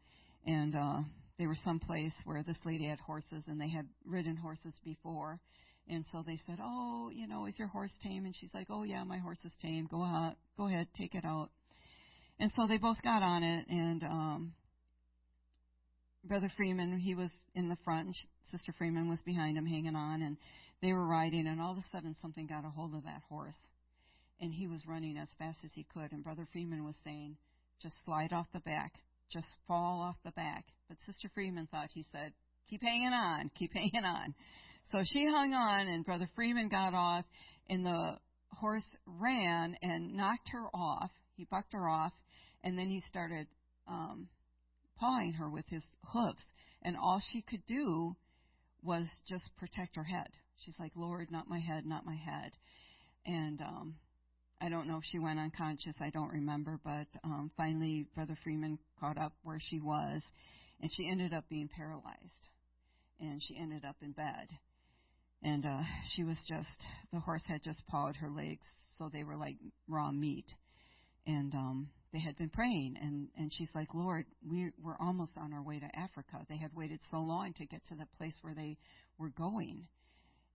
[0.46, 0.98] and uh,
[1.40, 5.40] they were someplace where this lady had horses, and they had ridden horses before,
[5.88, 8.84] and so they said, "Oh, you know, is your horse tame?" And she's like, "Oh
[8.84, 9.88] yeah, my horse is tame.
[9.90, 11.50] Go out, go ahead, take it out."
[12.38, 14.52] And so they both got on it, and um,
[16.22, 18.14] Brother Freeman, he was in the front, and
[18.52, 20.36] Sister Freeman was behind him, hanging on, and
[20.82, 23.56] they were riding, and all of a sudden something got a hold of that horse,
[24.40, 27.36] and he was running as fast as he could, and Brother Freeman was saying,
[27.82, 28.92] "Just slide off the back,
[29.32, 32.32] just fall off the back." But Sister Freeman thought he said,
[32.68, 34.34] "Keep hanging on, keep hanging on."
[34.92, 37.24] So she hung on, and Brother Freeman got off,
[37.68, 38.18] and the
[38.52, 41.10] horse ran and knocked her off.
[41.36, 42.12] He bucked her off,
[42.62, 43.46] and then he started
[43.88, 44.28] um,
[44.98, 46.44] pawing her with his hooves.
[46.86, 48.14] And all she could do
[48.80, 50.28] was just protect her head.
[50.64, 52.52] She's like, Lord, not my head, not my head.
[53.26, 53.96] And um,
[54.60, 55.96] I don't know if she went unconscious.
[56.00, 56.78] I don't remember.
[56.84, 60.22] But um, finally, Brother Freeman caught up where she was,
[60.80, 62.14] and she ended up being paralyzed.
[63.18, 64.48] And she ended up in bed.
[65.42, 65.82] And uh,
[66.14, 66.68] she was just,
[67.12, 68.64] the horse had just pawed her legs,
[68.96, 69.56] so they were like
[69.88, 70.46] raw meat.
[71.26, 75.52] And um, they had been praying and and she's like lord we we're almost on
[75.52, 76.44] our way to africa.
[76.48, 78.76] They had waited so long to get to the place where they
[79.18, 79.86] were going.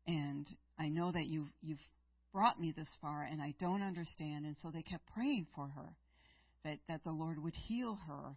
[0.08, 0.48] And
[0.80, 1.80] i know that you've you've
[2.34, 4.46] brought me this far and i don't understand.
[4.46, 5.90] And so they kept praying for her
[6.64, 8.36] that that the lord would heal her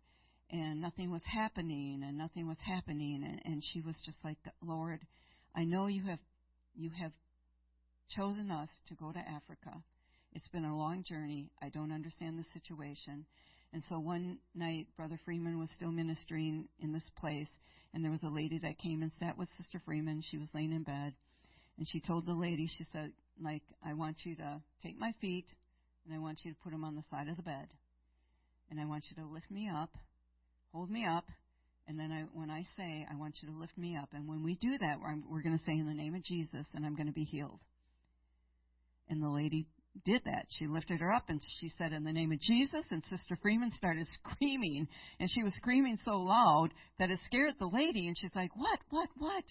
[0.50, 3.24] and nothing was happening and nothing was happening.
[3.24, 5.00] And, and she was just like lord
[5.54, 6.20] i know you have
[6.76, 7.12] you have
[8.16, 9.82] chosen us to go to africa
[10.34, 11.50] it's been a long journey.
[11.62, 13.24] I don't understand the situation.
[13.72, 17.48] And so one night, Brother Freeman was still ministering in this place,
[17.92, 20.22] And there was a lady that came and sat with Sister Freeman.
[20.30, 21.14] She was laying in bed.
[21.78, 25.46] And she told the lady, she said, like, I want you to take my feet
[26.04, 27.66] and I want you to put them on the side of the bed.
[28.70, 29.90] And I want you to lift me up,
[30.72, 31.24] hold me up,
[31.86, 34.08] and then I, when I say, I want you to lift me up.
[34.12, 36.66] And when we do that, we're, we're going to say in the name of Jesus,
[36.74, 37.60] and I'm going to be healed.
[39.08, 39.66] And the lady
[40.04, 40.46] did that.
[40.58, 42.84] She lifted her up and she said, In the name of Jesus.
[42.90, 44.88] And Sister Freeman started screaming.
[45.20, 48.06] And she was screaming so loud that it scared the lady.
[48.06, 48.78] And she's like, What?
[48.90, 49.08] What?
[49.16, 49.44] What?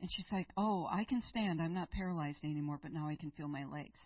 [0.00, 1.60] And she's like, Oh, I can stand.
[1.60, 3.98] I'm not paralyzed anymore, but now I can feel my legs.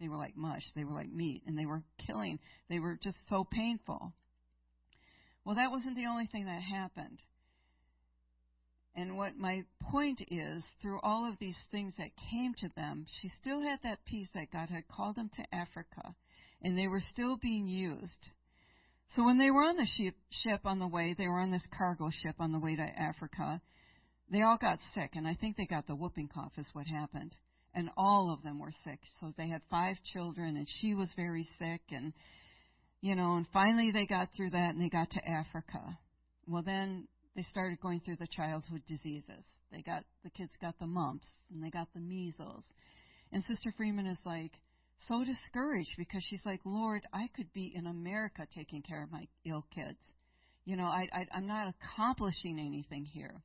[0.00, 0.62] They were like mush.
[0.74, 1.42] They were like meat.
[1.46, 2.38] And they were killing.
[2.68, 4.12] They were just so painful.
[5.44, 7.20] Well, that wasn't the only thing that happened.
[8.96, 13.30] And what my point is, through all of these things that came to them, she
[13.42, 16.14] still had that peace that God had called them to Africa,
[16.62, 18.30] and they were still being used.
[19.14, 21.62] So when they were on the ship, ship on the way, they were on this
[21.76, 23.60] cargo ship on the way to Africa.
[24.30, 27.36] They all got sick, and I think they got the whooping cough, is what happened.
[27.74, 28.98] And all of them were sick.
[29.20, 32.14] So they had five children, and she was very sick, and
[33.02, 35.98] you know, and finally they got through that, and they got to Africa.
[36.48, 39.44] Well, then they started going through the childhood diseases.
[39.70, 42.64] They got the kids got the mumps and they got the measles.
[43.32, 44.52] And Sister Freeman is like
[45.06, 49.26] so discouraged because she's like, Lord, I could be in America taking care of my
[49.44, 49.98] ill kids.
[50.64, 53.42] You know, I, I I'm not accomplishing anything here.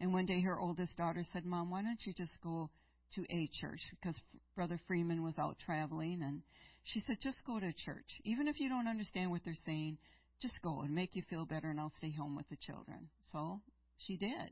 [0.00, 2.70] And one day her oldest daughter said, Mom, why don't you just go
[3.14, 3.80] to a church?
[3.90, 4.16] Because
[4.56, 6.22] Brother Freeman was out traveling.
[6.22, 6.42] And
[6.84, 8.08] she said, just go to church.
[8.24, 9.98] Even if you don't understand what they're saying,
[10.40, 13.08] just go and make you feel better, and I'll stay home with the children.
[13.32, 13.60] So
[13.98, 14.50] she did.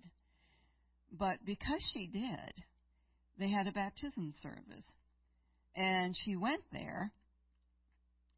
[1.10, 2.52] But because she did,
[3.38, 4.84] they had a baptism service.
[5.74, 7.12] And she went there,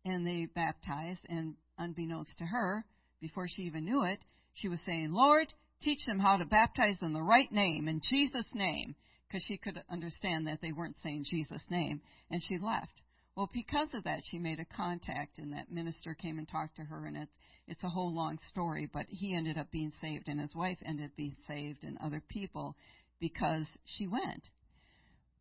[0.05, 2.85] and they baptized, and unbeknownst to her,
[3.21, 4.19] before she even knew it,
[4.55, 5.47] she was saying, Lord,
[5.83, 8.95] teach them how to baptize in the right name, in Jesus' name,
[9.27, 12.93] because she could understand that they weren't saying Jesus' name, and she left.
[13.37, 16.85] Well, because of that, she made a contact, and that minister came and talked to
[16.85, 17.33] her, and it's
[17.67, 18.89] it's a whole long story.
[18.93, 22.23] But he ended up being saved, and his wife ended up being saved, and other
[22.29, 22.77] people
[23.21, 24.49] because she went.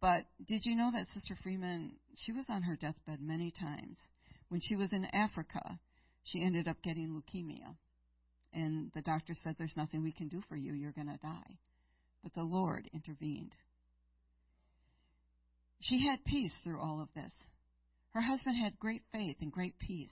[0.01, 1.93] But did you know that Sister Freeman?
[2.25, 3.97] She was on her deathbed many times.
[4.49, 5.79] When she was in Africa,
[6.23, 7.75] she ended up getting leukemia,
[8.53, 10.73] and the doctor said, "There's nothing we can do for you.
[10.73, 11.57] You're going to die."
[12.23, 13.55] But the Lord intervened.
[15.81, 17.31] She had peace through all of this.
[18.13, 20.09] Her husband had great faith and great peace.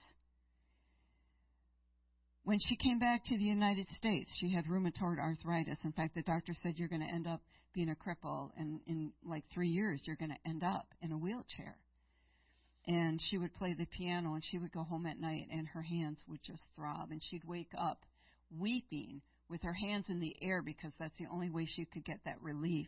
[2.43, 5.79] When she came back to the United States, she had rheumatoid arthritis.
[5.83, 7.41] In fact, the doctor said you're going to end up
[7.73, 11.17] being a cripple, and in like three years, you're going to end up in a
[11.17, 11.75] wheelchair.
[12.87, 15.81] And she would play the piano, and she would go home at night, and her
[15.81, 17.99] hands would just throb, and she'd wake up
[18.57, 22.19] weeping with her hands in the air because that's the only way she could get
[22.23, 22.87] that relief.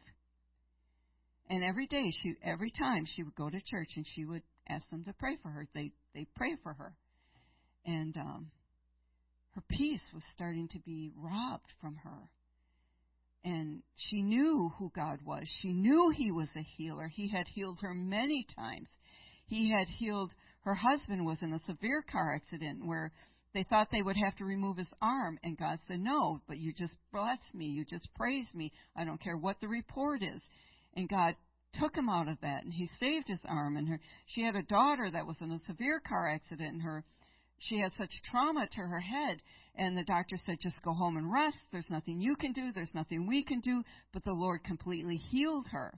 [1.49, 4.89] And every day, she every time she would go to church, and she would ask
[4.89, 5.65] them to pray for her.
[5.73, 6.93] They they pray for her,
[7.85, 8.51] and um,
[9.55, 12.29] her peace was starting to be robbed from her.
[13.43, 15.43] And she knew who God was.
[15.61, 17.07] She knew He was a healer.
[17.07, 18.89] He had healed her many times.
[19.47, 23.11] He had healed her husband was in a severe car accident where
[23.53, 26.73] they thought they would have to remove his arm and God said no but you
[26.73, 30.41] just bless me you just praise me I don't care what the report is
[30.95, 31.35] and God
[31.73, 34.63] took him out of that and he saved his arm and her she had a
[34.63, 37.03] daughter that was in a severe car accident and her
[37.59, 39.41] she had such trauma to her head
[39.75, 41.57] and the doctor said just go home and rest.
[41.71, 42.71] There's nothing you can do.
[42.73, 43.83] There's nothing we can do.
[44.13, 45.97] But the lord completely healed her.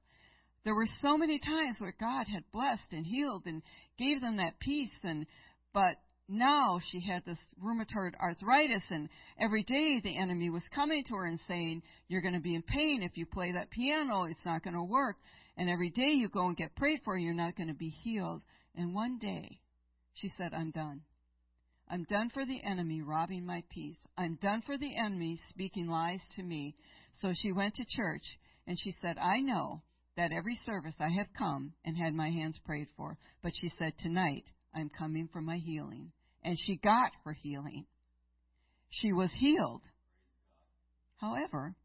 [0.63, 3.61] There were so many times where god had blessed and healed and
[3.97, 5.25] gave them that peace and
[5.73, 11.15] but now she had this rheumatoid arthritis and every day the enemy was coming to
[11.15, 14.23] her and saying you're going to be in pain if you play that piano.
[14.23, 15.17] It's not going to work
[15.57, 18.41] and every day you go and get prayed for, you're not going to be healed.
[18.75, 19.59] And one day,
[20.13, 21.01] she said, I'm done.
[21.89, 23.97] I'm done for the enemy robbing my peace.
[24.17, 26.75] I'm done for the enemy speaking lies to me.
[27.19, 28.23] So she went to church
[28.65, 29.81] and she said, I know
[30.15, 33.17] that every service I have come and had my hands prayed for.
[33.43, 36.11] But she said, Tonight I'm coming for my healing.
[36.43, 37.85] And she got her healing.
[38.89, 39.81] She was healed.
[41.17, 41.75] However,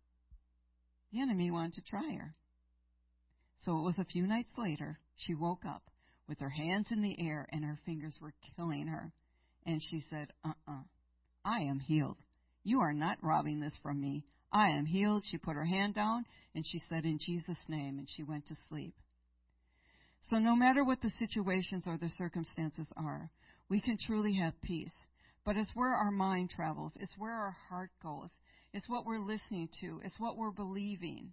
[1.12, 2.34] the enemy wanted to try her.
[3.64, 5.82] So it was a few nights later, she woke up
[6.28, 9.12] with her hands in the air and her fingers were killing her.
[9.64, 10.82] And she said, Uh uh-uh, uh,
[11.44, 12.18] I am healed.
[12.64, 14.24] You are not robbing this from me.
[14.52, 15.22] I am healed.
[15.30, 18.56] She put her hand down and she said, In Jesus' name, and she went to
[18.68, 18.94] sleep.
[20.30, 23.30] So no matter what the situations or the circumstances are,
[23.68, 24.90] we can truly have peace.
[25.44, 28.30] But it's where our mind travels, it's where our heart goes.
[28.72, 30.00] It's what we're listening to.
[30.04, 31.32] It's what we're believing.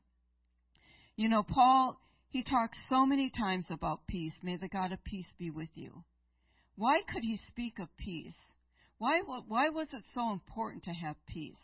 [1.15, 1.99] You know, Paul,
[2.33, 4.33] he talks so many times about peace.
[4.41, 6.03] May the God of peace be with you.
[6.75, 8.33] Why could he speak of peace?
[8.97, 11.61] Why, why was it so important to have peace?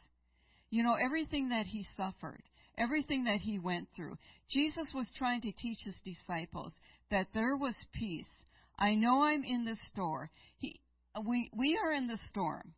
[0.70, 2.44] You know, everything that he suffered,
[2.78, 4.20] everything that he went through,
[4.52, 6.72] Jesus was trying to teach his disciples
[7.10, 8.30] that there was peace.
[8.78, 10.30] I know I'm in the store.
[10.60, 10.80] He,
[11.26, 12.74] we, we are in the storm.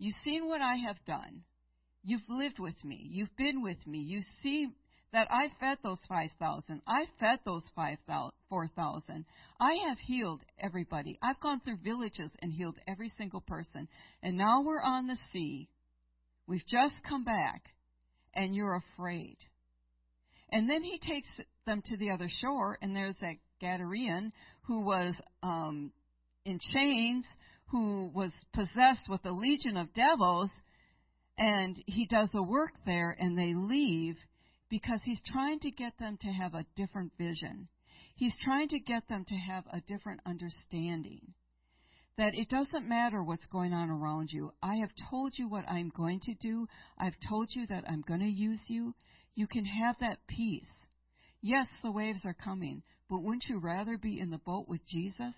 [0.00, 1.44] You've seen what I have done.
[2.02, 3.06] You've lived with me.
[3.08, 4.00] You've been with me.
[4.00, 4.66] You see
[5.12, 6.82] that I fed those 5,000.
[6.86, 9.24] I fed those 4,000.
[9.60, 11.18] I have healed everybody.
[11.22, 13.88] I've gone through villages and healed every single person.
[14.22, 15.68] And now we're on the sea.
[16.46, 17.62] We've just come back,
[18.34, 19.36] and you're afraid.
[20.50, 21.28] And then he takes
[21.66, 24.32] them to the other shore, and there's that Gadarean
[24.62, 25.92] who was um,
[26.44, 27.24] in chains,
[27.66, 30.50] who was possessed with a legion of devils,
[31.36, 34.16] and he does a work there, and they leave
[34.70, 37.68] because he's trying to get them to have a different vision.
[38.16, 41.34] He's trying to get them to have a different understanding.
[42.16, 44.52] That it doesn't matter what's going on around you.
[44.60, 46.66] I have told you what I'm going to do.
[46.98, 48.94] I've told you that I'm going to use you.
[49.36, 50.66] You can have that peace.
[51.40, 55.34] Yes, the waves are coming, but wouldn't you rather be in the boat with Jesus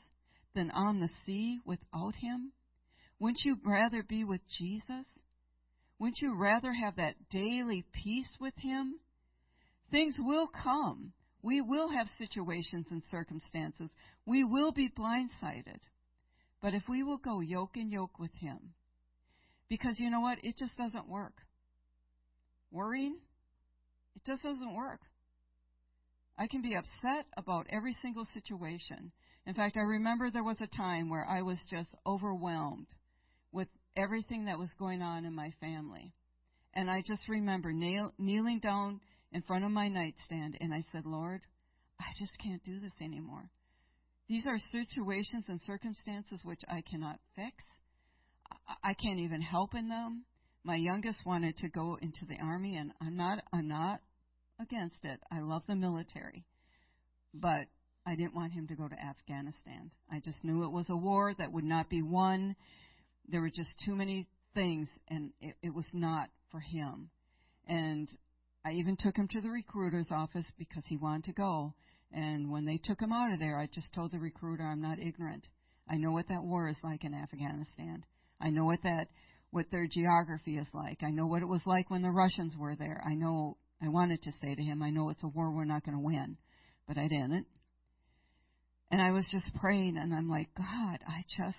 [0.54, 2.52] than on the sea without him?
[3.18, 5.04] Wouldn't you rather be with Jesus?
[5.98, 8.94] Wouldn't you rather have that daily peace with him?
[9.90, 11.12] Things will come.
[11.42, 13.90] We will have situations and circumstances.
[14.26, 15.80] We will be blindsided.
[16.60, 18.74] But if we will go yoke and yoke with Him,
[19.68, 20.38] because you know what?
[20.42, 21.34] It just doesn't work.
[22.70, 23.16] Worrying,
[24.14, 25.00] it just doesn't work.
[26.38, 29.12] I can be upset about every single situation.
[29.46, 32.86] In fact, I remember there was a time where I was just overwhelmed
[33.52, 36.12] with everything that was going on in my family.
[36.74, 39.00] And I just remember kneeling down
[39.32, 41.40] in front of my nightstand and I said, Lord,
[42.00, 43.50] I just can't do this anymore.
[44.28, 47.56] These are situations and circumstances which I cannot fix.
[48.82, 50.24] I can't even help in them.
[50.62, 54.00] My youngest wanted to go into the army and I'm not I'm not
[54.60, 55.20] against it.
[55.32, 56.44] I love the military.
[57.34, 57.66] But
[58.06, 59.90] I didn't want him to go to Afghanistan.
[60.10, 62.56] I just knew it was a war that would not be won.
[63.28, 67.10] There were just too many things and it, it was not for him.
[67.66, 68.08] And
[68.64, 71.74] I even took him to the recruiter's office because he wanted to go.
[72.12, 74.98] And when they took him out of there, I just told the recruiter, I'm not
[74.98, 75.46] ignorant.
[75.88, 78.04] I know what that war is like in Afghanistan.
[78.40, 79.06] I know what that,
[79.50, 80.98] what their geography is like.
[81.02, 83.02] I know what it was like when the Russians were there.
[83.06, 85.84] I know, I wanted to say to him, I know it's a war we're not
[85.84, 86.36] going to win.
[86.86, 87.46] But I didn't.
[88.90, 91.58] And I was just praying and I'm like, God, I just,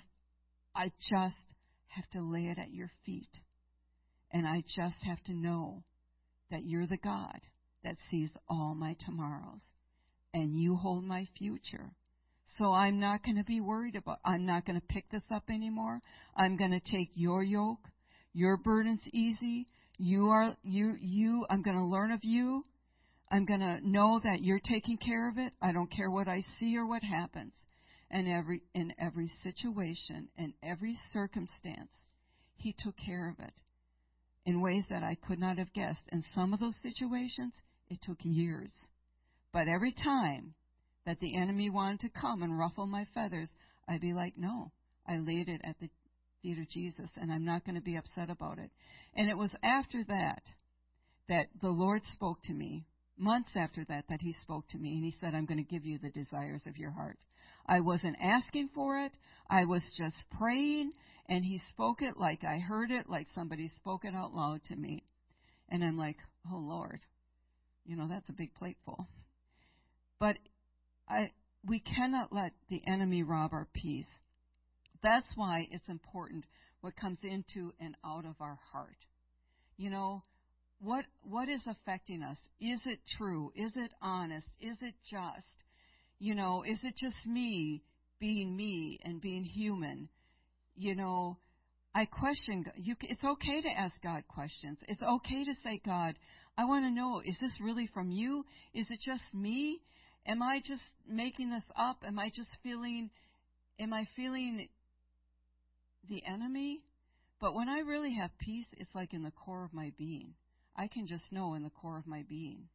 [0.75, 1.41] I just
[1.87, 3.29] have to lay it at your feet.
[4.33, 5.83] And I just have to know
[6.51, 7.39] that you're the God
[7.83, 9.61] that sees all my tomorrows
[10.33, 11.91] and you hold my future.
[12.57, 15.43] So I'm not going to be worried about, I'm not going to pick this up
[15.49, 15.99] anymore.
[16.35, 17.87] I'm going to take your yoke.
[18.33, 19.67] Your burden's easy.
[19.97, 22.65] You are, you, you, I'm going to learn of you.
[23.29, 25.53] I'm going to know that you're taking care of it.
[25.61, 27.53] I don't care what I see or what happens.
[28.09, 31.89] And every, in every situation and every circumstance,
[32.57, 33.53] He took care of it
[34.45, 36.01] in ways that I could not have guessed.
[36.11, 37.53] In some of those situations,
[37.89, 38.71] it took years.
[39.53, 40.53] But every time
[41.05, 43.49] that the enemy wanted to come and ruffle my feathers,
[43.87, 44.71] I'd be like, no,
[45.07, 45.89] I laid it at the
[46.41, 48.71] feet of Jesus, and I'm not going to be upset about it.
[49.15, 50.43] And it was after that
[51.29, 52.85] that the Lord spoke to me,
[53.17, 55.85] months after that, that He spoke to me, and He said, I'm going to give
[55.85, 57.17] you the desires of your heart.
[57.67, 59.11] I wasn't asking for it.
[59.49, 60.91] I was just praying
[61.31, 64.75] and he spoke it like I heard it, like somebody spoke it out loud to
[64.75, 65.05] me.
[65.69, 66.17] And I'm like,
[66.51, 66.99] oh Lord,
[67.85, 69.07] you know, that's a big plateful.
[70.19, 70.35] But
[71.07, 71.31] I,
[71.65, 74.11] we cannot let the enemy rob our peace.
[75.01, 76.43] That's why it's important
[76.81, 78.97] what comes into and out of our heart.
[79.77, 80.23] You know,
[80.81, 82.37] what what is affecting us?
[82.59, 83.53] Is it true?
[83.55, 84.47] Is it honest?
[84.59, 85.47] Is it just?
[86.19, 87.83] You know, is it just me
[88.19, 90.09] being me and being human?
[90.75, 91.37] You know,
[91.93, 92.65] I question.
[92.77, 94.77] You, it's okay to ask God questions.
[94.87, 96.15] It's okay to say, God,
[96.57, 98.45] I want to know: is this really from you?
[98.73, 99.81] Is it just me?
[100.25, 101.97] Am I just making this up?
[102.05, 103.09] Am I just feeling?
[103.79, 104.67] Am I feeling
[106.07, 106.81] the enemy?
[107.39, 110.35] But when I really have peace, it's like in the core of my being.
[110.75, 112.69] I can just know in the core of my being.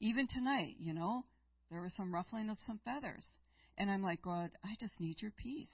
[0.00, 1.24] Even tonight, you know,
[1.70, 3.24] there was some ruffling of some feathers.
[3.78, 5.68] And I'm like, God, I just need your peace.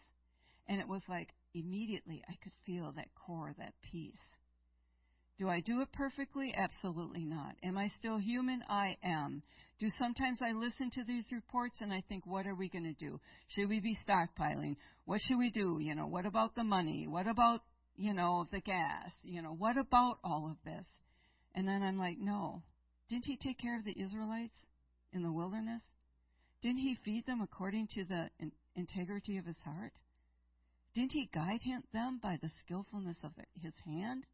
[0.69, 4.15] And it was like, immediately I could feel that core, that peace.
[5.39, 6.55] Do I do it perfectly?
[6.57, 7.57] Absolutely not.
[7.65, 8.63] Am I still human?
[8.69, 9.43] I am.
[9.81, 12.93] Do sometimes I listen to these reports and I think, what are we going to
[12.93, 13.19] do?
[13.49, 14.77] Should we be stockpiling?
[15.07, 15.79] What should we do?
[15.81, 17.07] You know, what about the money?
[17.09, 17.63] What about,
[17.97, 19.11] you know, the gas?
[19.25, 20.87] You know, what about all of this?
[21.57, 22.63] And then I'm like, no.
[23.09, 24.55] Didn't he take care of the Israelites
[25.13, 25.83] in the wilderness?
[26.63, 29.93] Didn't he feed them according to the in- integrity of his heart?
[30.95, 34.25] Didn't he guide him, them by the skillfulness of his hand?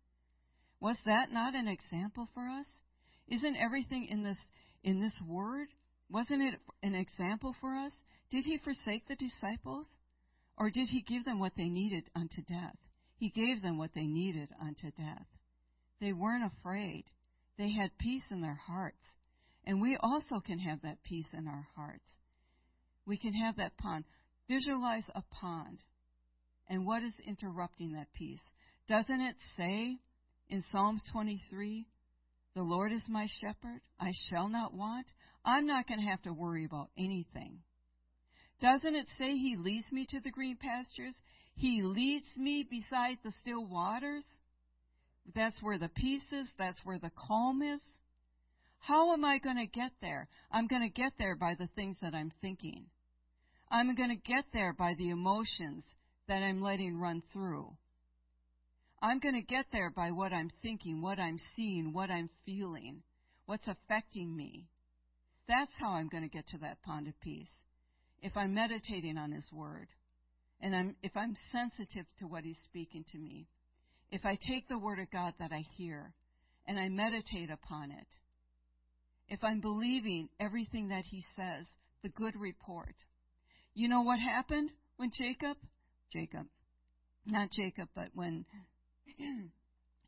[0.81, 2.67] Was that not an example for us?
[3.29, 4.39] Isn't everything in this
[4.83, 5.69] in this word
[6.11, 7.93] wasn't it an example for us?
[8.31, 9.87] Did he forsake the disciples
[10.57, 12.77] or did he give them what they needed unto death?
[13.17, 15.27] He gave them what they needed unto death.
[16.01, 17.05] They weren't afraid.
[17.59, 18.97] They had peace in their hearts.
[19.65, 22.05] And we also can have that peace in our hearts.
[23.07, 24.05] We can have that pond.
[24.49, 25.83] Visualize a pond.
[26.71, 28.41] And what is interrupting that peace?
[28.89, 29.99] Doesn't it say
[30.49, 31.85] in Psalms 23,
[32.55, 35.07] the Lord is my shepherd, I shall not want.
[35.45, 37.59] I'm not going to have to worry about anything.
[38.63, 41.15] Doesn't it say He leads me to the green pastures?
[41.57, 44.25] He leads me beside the still waters?
[45.35, 46.47] That's where the peace is.
[46.57, 47.81] That's where the calm is.
[48.79, 50.29] How am I going to get there?
[50.53, 52.87] I'm going to get there by the things that I'm thinking.
[53.71, 55.85] I'm going to get there by the emotions
[56.31, 57.67] that I'm letting run through.
[59.03, 63.03] I'm going to get there by what I'm thinking, what I'm seeing, what I'm feeling,
[63.47, 64.69] what's affecting me.
[65.49, 67.49] That's how I'm going to get to that pond of peace.
[68.23, 69.89] If I'm meditating on His Word,
[70.61, 73.49] and I'm, if I'm sensitive to what He's speaking to me,
[74.13, 76.13] if I take the Word of God that I hear
[76.65, 78.07] and I meditate upon it,
[79.29, 81.67] if I'm believing everything that He says,
[82.05, 82.95] the good report.
[83.75, 85.57] You know what happened when Jacob,
[86.13, 86.47] Jacob,
[87.27, 88.45] not Jacob, but when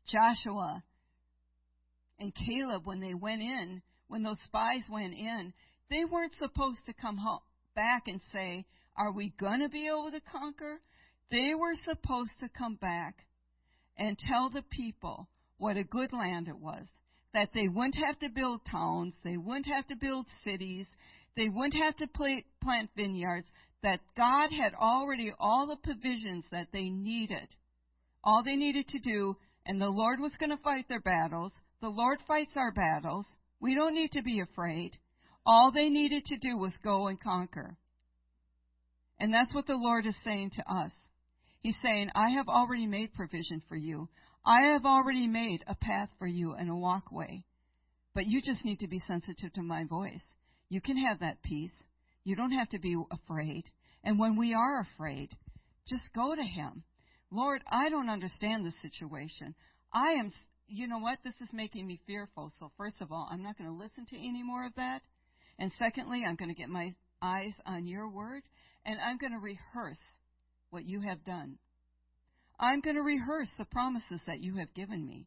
[0.07, 0.82] Joshua
[2.18, 5.53] and Caleb, when they went in, when those spies went in,
[5.90, 7.40] they weren't supposed to come home,
[7.74, 8.64] back and say,
[8.96, 10.80] Are we going to be able to conquer?
[11.30, 13.14] They were supposed to come back
[13.96, 15.28] and tell the people
[15.59, 16.84] what a good land it was.
[17.34, 20.86] That they wouldn't have to build towns, they wouldn't have to build cities,
[21.36, 22.07] they wouldn't have to
[22.62, 23.46] plant vineyards,
[23.82, 27.48] that God had already all the provisions that they needed
[28.24, 31.52] all they needed to do, and the Lord was going to fight their battles.
[31.80, 33.26] The Lord fights our battles.
[33.60, 34.96] We don't need to be afraid.
[35.44, 37.76] All they needed to do was go and conquer.
[39.18, 40.92] And that's what the Lord is saying to us.
[41.60, 44.08] He's saying, I have already made provision for you.
[44.44, 47.44] I have already made a path for you and a walkway.
[48.14, 50.22] But you just need to be sensitive to my voice.
[50.68, 51.72] You can have that peace.
[52.24, 53.64] You don't have to be afraid.
[54.04, 55.30] And when we are afraid,
[55.88, 56.84] just go to Him.
[57.30, 59.54] Lord, I don't understand the situation.
[59.92, 60.30] I am,
[60.68, 61.18] you know what?
[61.24, 62.52] This is making me fearful.
[62.58, 65.02] So, first of all, I'm not going to listen to any more of that.
[65.58, 68.42] And secondly, I'm going to get my eyes on your word
[68.84, 70.00] and I'm going to rehearse
[70.70, 71.58] what you have done.
[72.58, 75.26] I'm going to rehearse the promises that you have given me.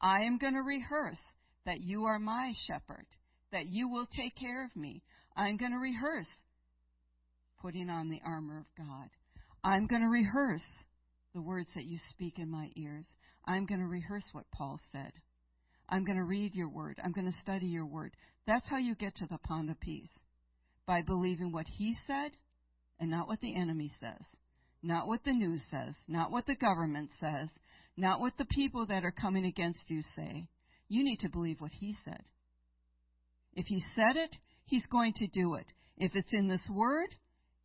[0.00, 1.18] I am going to rehearse
[1.66, 3.06] that you are my shepherd,
[3.52, 5.02] that you will take care of me.
[5.40, 6.26] I'm going to rehearse
[7.62, 9.08] putting on the armor of God.
[9.64, 10.60] I'm going to rehearse
[11.34, 13.06] the words that you speak in my ears.
[13.46, 15.12] I'm going to rehearse what Paul said.
[15.88, 16.98] I'm going to read your word.
[17.02, 18.12] I'm going to study your word.
[18.46, 20.10] That's how you get to the pond of peace.
[20.86, 22.32] By believing what he said
[23.00, 24.22] and not what the enemy says.
[24.82, 25.94] Not what the news says.
[26.06, 27.48] Not what the government says.
[27.96, 30.48] Not what the people that are coming against you say.
[30.90, 32.24] You need to believe what he said.
[33.54, 34.36] If he said it,
[34.70, 35.66] he's going to do it.
[35.98, 37.14] If it's in this word,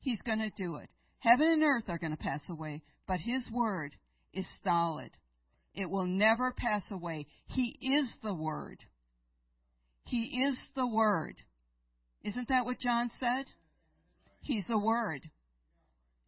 [0.02, 0.90] he's going to do it.
[1.26, 3.96] Heaven and earth are going to pass away, but His Word
[4.32, 5.10] is solid.
[5.74, 7.26] It will never pass away.
[7.48, 8.78] He is the Word.
[10.04, 11.36] He is the Word.
[12.24, 13.46] Isn't that what John said?
[14.42, 15.22] He's the Word.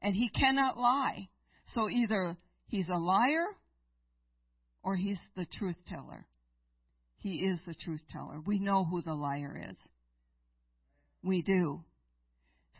[0.02, 1.30] And He cannot lie.
[1.76, 3.46] So either He's a liar
[4.82, 6.26] or He's the truth teller.
[7.20, 8.40] He is the truth teller.
[8.44, 9.78] We know who the liar is.
[11.28, 11.84] We do.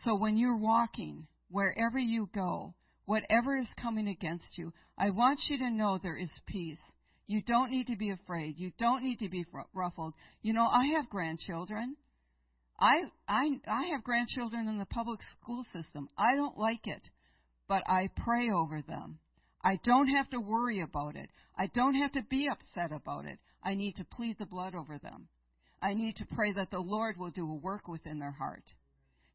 [0.04, 2.74] So when you're walking, wherever you go,
[3.04, 6.78] whatever is coming against you, I want you to know there is peace.
[7.26, 8.54] You don't need to be afraid.
[8.58, 9.44] You don't need to be
[9.74, 10.14] ruffled.
[10.40, 11.96] You know, I have grandchildren.
[12.80, 16.08] I I I have grandchildren in the public school system.
[16.16, 17.02] I don't like it,
[17.68, 19.18] but I pray over them.
[19.62, 21.28] I don't have to worry about it.
[21.54, 23.38] I don't have to be upset about it.
[23.62, 25.28] I need to plead the blood over them.
[25.80, 28.64] I need to pray that the Lord will do a work within their heart,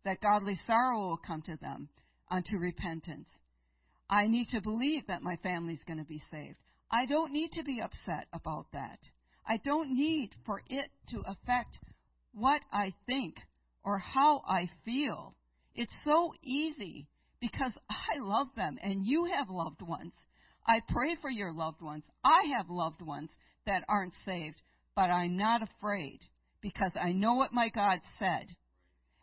[0.03, 1.89] that godly sorrow will come to them
[2.29, 3.27] unto repentance.
[4.09, 6.57] I need to believe that my family's going to be saved.
[6.91, 8.99] I don't need to be upset about that.
[9.47, 11.79] I don't need for it to affect
[12.33, 13.35] what I think
[13.83, 15.35] or how I feel.
[15.75, 17.07] It's so easy
[17.39, 20.13] because I love them and you have loved ones.
[20.67, 22.03] I pray for your loved ones.
[22.23, 23.29] I have loved ones
[23.65, 24.61] that aren't saved,
[24.95, 26.19] but I'm not afraid
[26.63, 28.47] because I know what my God said.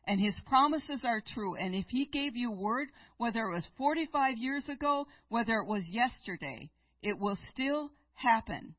[0.07, 1.57] And his promises are true.
[1.57, 5.82] And if he gave you word, whether it was 45 years ago, whether it was
[5.88, 6.70] yesterday,
[7.03, 8.74] it will still happen.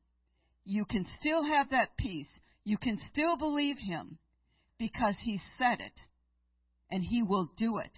[0.64, 2.28] You can still have that peace.
[2.64, 4.18] You can still believe him
[4.78, 6.00] because he said it
[6.90, 7.92] and he will do it.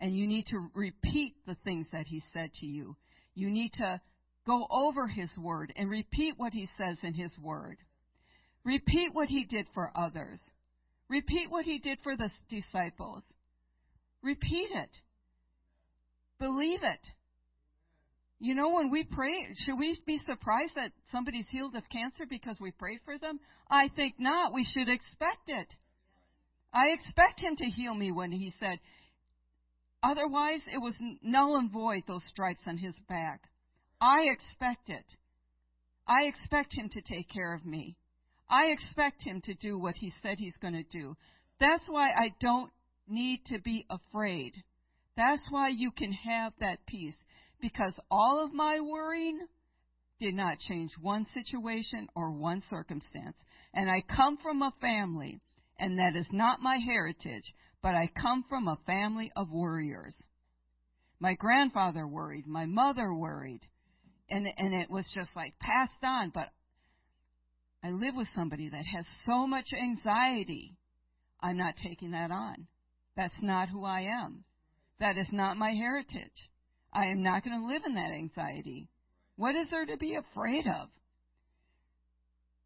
[0.00, 2.96] And you need to repeat the things that he said to you.
[3.34, 4.00] You need to
[4.46, 7.76] go over his word and repeat what he says in his word.
[8.68, 10.38] Repeat what he did for others.
[11.08, 13.22] Repeat what he did for the disciples.
[14.22, 14.90] Repeat it.
[16.38, 17.00] Believe it.
[18.40, 19.32] You know, when we pray,
[19.64, 23.40] should we be surprised that somebody's healed of cancer because we pray for them?
[23.70, 24.52] I think not.
[24.52, 25.72] We should expect it.
[26.70, 28.80] I expect him to heal me when he said,
[30.02, 30.92] otherwise it was
[31.22, 33.40] null and void, those stripes on his back.
[33.98, 35.06] I expect it.
[36.06, 37.96] I expect him to take care of me.
[38.50, 41.16] I expect him to do what he said he's going to do.
[41.60, 42.70] That's why I don't
[43.08, 44.54] need to be afraid.
[45.16, 47.16] That's why you can have that peace.
[47.60, 49.40] Because all of my worrying
[50.20, 53.36] did not change one situation or one circumstance.
[53.74, 55.40] And I come from a family,
[55.78, 60.14] and that is not my heritage, but I come from a family of worriers.
[61.20, 63.60] My grandfather worried, my mother worried,
[64.30, 66.48] and and it was just like passed on, but
[67.82, 70.76] I live with somebody that has so much anxiety.
[71.40, 72.66] I'm not taking that on.
[73.16, 74.44] That's not who I am.
[75.00, 76.50] That is not my heritage.
[76.92, 78.88] I am not going to live in that anxiety.
[79.36, 80.88] What is there to be afraid of?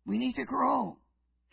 [0.07, 0.97] We need to grow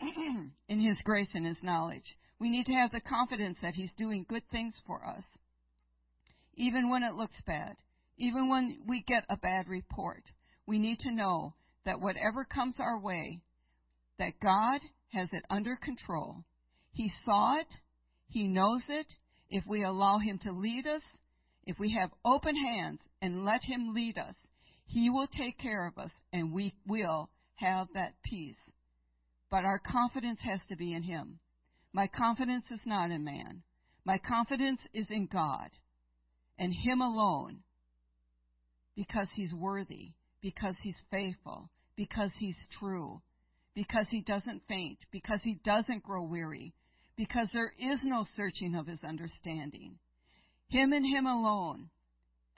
[0.00, 2.16] in His grace and His knowledge.
[2.38, 5.22] We need to have the confidence that He's doing good things for us.
[6.54, 7.76] Even when it looks bad,
[8.16, 10.22] even when we get a bad report,
[10.66, 11.54] we need to know
[11.84, 13.40] that whatever comes our way,
[14.20, 14.80] that God
[15.14, 16.44] has it under control.
[16.92, 17.74] He saw it.
[18.28, 19.06] He knows it.
[19.48, 21.02] If we allow Him to lead us,
[21.64, 24.34] if we have open hands and let Him lead us,
[24.86, 28.60] He will take care of us and we will have that peace.
[29.50, 31.38] But our confidence has to be in Him.
[31.94, 33.62] My confidence is not in man.
[34.04, 35.70] My confidence is in God
[36.58, 37.60] and Him alone
[38.94, 40.12] because He's worthy,
[40.42, 43.22] because He's faithful, because He's true,
[43.80, 46.74] because he doesn't faint, because he doesn't grow weary,
[47.16, 49.96] because there is no searching of his understanding.
[50.68, 51.88] Him and him alone.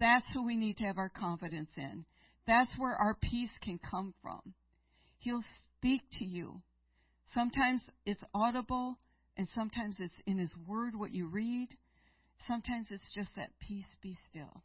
[0.00, 2.04] That's who we need to have our confidence in.
[2.44, 4.40] That's where our peace can come from.
[5.18, 5.44] He'll
[5.78, 6.60] speak to you.
[7.32, 8.98] Sometimes it's audible,
[9.36, 11.68] and sometimes it's in His Word what you read.
[12.48, 14.64] Sometimes it's just that peace be still.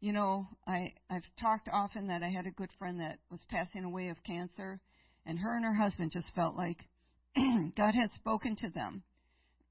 [0.00, 3.84] You know, I, I've talked often that I had a good friend that was passing
[3.84, 4.80] away of cancer,
[5.26, 6.78] and her and her husband just felt like
[7.76, 9.02] God had spoken to them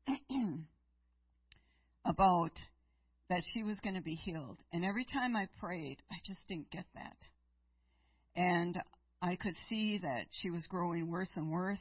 [2.06, 2.52] about
[3.30, 4.58] that she was going to be healed.
[4.74, 7.18] And every time I prayed, I just didn't get that.
[8.36, 8.80] And
[9.22, 11.80] I could see that she was growing worse and worse.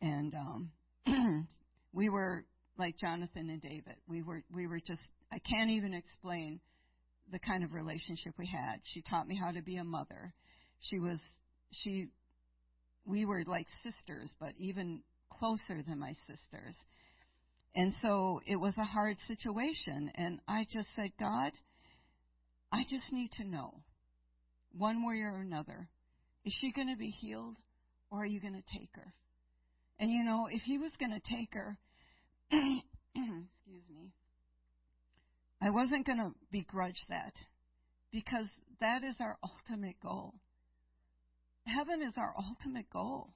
[0.00, 0.70] And um,
[1.92, 2.44] we were
[2.78, 3.96] like Jonathan and David.
[4.08, 6.60] We were we were just I can't even explain
[7.30, 8.80] the kind of relationship we had.
[8.94, 10.32] She taught me how to be a mother.
[10.80, 11.18] She was
[11.72, 12.08] she
[13.10, 16.74] we were like sisters, but even closer than my sisters.
[17.74, 20.10] And so it was a hard situation.
[20.14, 21.52] And I just said, God,
[22.72, 23.74] I just need to know,
[24.72, 25.88] one way or another,
[26.44, 27.56] is she going to be healed
[28.10, 29.12] or are you going to take her?
[29.98, 31.76] And you know, if he was going to take her,
[32.50, 34.12] excuse me,
[35.60, 37.34] I wasn't going to begrudge that
[38.10, 38.46] because
[38.80, 40.34] that is our ultimate goal.
[41.74, 43.30] Heaven is our ultimate goal.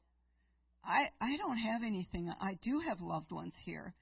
[0.84, 2.32] I, I don't have anything.
[2.40, 3.94] I do have loved ones here.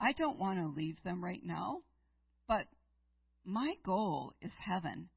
[0.00, 1.82] I don't want to leave them right now,
[2.48, 2.66] but
[3.44, 5.08] my goal is heaven.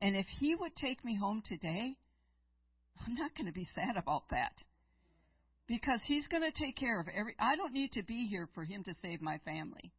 [0.00, 1.96] And if He would take me home today,
[3.04, 4.52] I'm not going to be sad about that.
[5.66, 7.34] Because He's going to take care of every.
[7.38, 9.92] I don't need to be here for Him to save my family.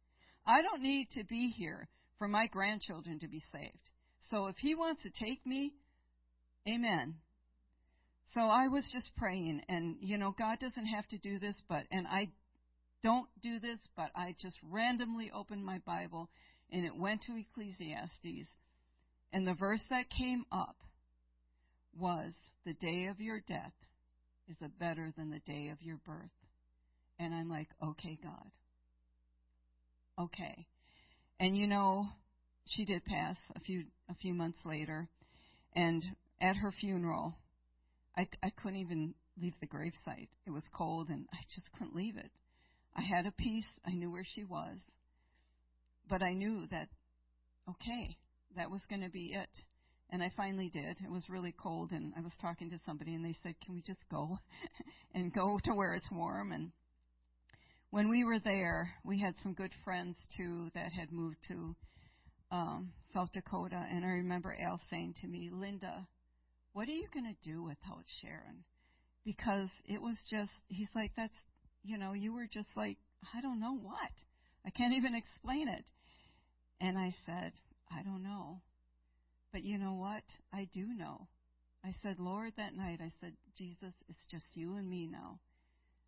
[0.46, 1.86] I don't need to be here
[2.18, 3.90] for my grandchildren to be saved.
[4.30, 5.72] So if He wants to take me,
[6.66, 7.16] amen.
[8.34, 11.84] So I was just praying, and you know, God doesn't have to do this, but,
[11.90, 12.28] and I
[13.02, 16.28] don't do this, but I just randomly opened my Bible
[16.72, 18.48] and it went to Ecclesiastes.
[19.32, 20.76] And the verse that came up
[21.98, 22.32] was,
[22.64, 23.72] The day of your death
[24.48, 26.30] is a better than the day of your birth.
[27.18, 28.50] And I'm like, okay, God.
[30.18, 30.66] Okay.
[31.38, 32.06] And you know,
[32.66, 35.08] she did pass a few a few months later,
[35.74, 36.04] and
[36.40, 37.34] at her funeral,
[38.20, 40.28] I I couldn't even leave the gravesite.
[40.46, 42.30] It was cold, and I just couldn't leave it.
[42.94, 43.64] I had a peace.
[43.86, 44.76] I knew where she was,
[46.08, 46.88] but I knew that
[47.68, 48.16] okay,
[48.56, 49.48] that was going to be it.
[50.12, 50.98] And I finally did.
[51.04, 53.82] It was really cold, and I was talking to somebody, and they said, "Can we
[53.82, 54.38] just go
[55.14, 56.72] and go to where it's warm?" And
[57.90, 61.74] when we were there, we had some good friends too that had moved to
[62.50, 66.06] um, South Dakota, and I remember Al saying to me, "Linda,
[66.72, 68.64] what are you going to do without Sharon?"
[69.24, 71.34] Because it was just, he's like, "That's,
[71.82, 72.96] you know, you were just like,
[73.34, 74.12] I don't know what.
[74.64, 75.84] I can't even explain it."
[76.80, 77.52] And I said,
[77.90, 78.60] "I don't know."
[79.52, 80.22] But you know what?
[80.52, 81.26] I do know.
[81.84, 85.40] I said, Lord, that night, I said, Jesus, it's just you and me now.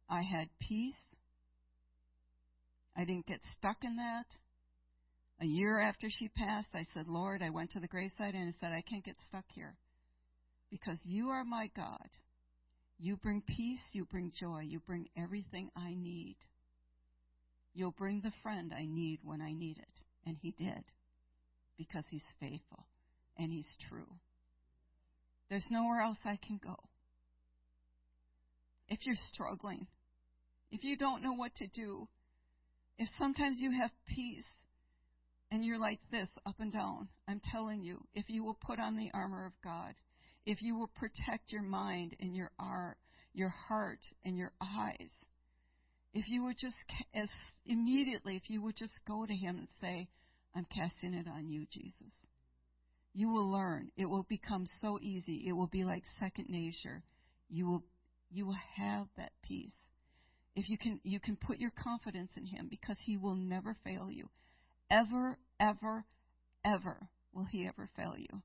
[0.08, 0.94] I had peace.
[2.96, 4.26] I didn't get stuck in that.
[5.40, 8.54] A year after she passed, I said, Lord, I went to the gravesite and I
[8.60, 9.74] said, I can't get stuck here.
[10.72, 12.08] Because you are my God.
[12.98, 16.36] You bring peace, you bring joy, you bring everything I need.
[17.74, 20.00] You'll bring the friend I need when I need it.
[20.26, 20.82] And he did.
[21.78, 22.86] Because he's faithful
[23.38, 24.08] and He's true.
[25.48, 26.76] There's nowhere else I can go.
[28.88, 29.86] If you're struggling,
[30.70, 32.08] if you don't know what to do,
[32.98, 34.44] if sometimes you have peace
[35.50, 38.96] and you're like this up and down, I'm telling you, if you will put on
[38.96, 39.94] the armor of God,
[40.46, 42.98] if you will protect your mind and your art,
[43.32, 45.10] your heart and your eyes,
[46.14, 46.76] if you would just
[47.14, 47.28] as
[47.64, 50.08] immediately, if you would just go to Him and say,
[50.54, 52.12] I'm casting it on you, Jesus.
[53.14, 53.90] You will learn.
[53.96, 55.44] It will become so easy.
[55.46, 57.02] It will be like second nature.
[57.48, 57.82] You will
[58.30, 59.72] you will have that peace.
[60.56, 64.10] If you can you can put your confidence in him because he will never fail
[64.10, 64.28] you.
[64.90, 66.04] Ever, ever,
[66.64, 68.42] ever will he ever fail you.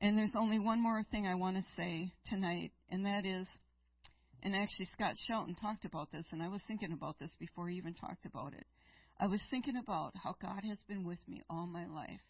[0.00, 3.46] And there's only one more thing I want to say tonight, and that is
[4.42, 7.76] and actually Scott Shelton talked about this and I was thinking about this before he
[7.76, 8.64] even talked about it.
[9.20, 12.20] I was thinking about how God has been with me all my life.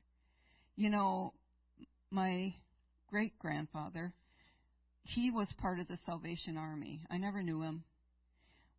[0.75, 1.35] You know,
[2.11, 2.55] my
[3.09, 4.15] great grandfather,
[5.03, 7.03] he was part of the Salvation Army.
[7.11, 7.85] I never knew him.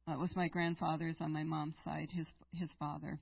[0.07, 3.19] Uh, it was my grandfather's on my mom's side, his his father.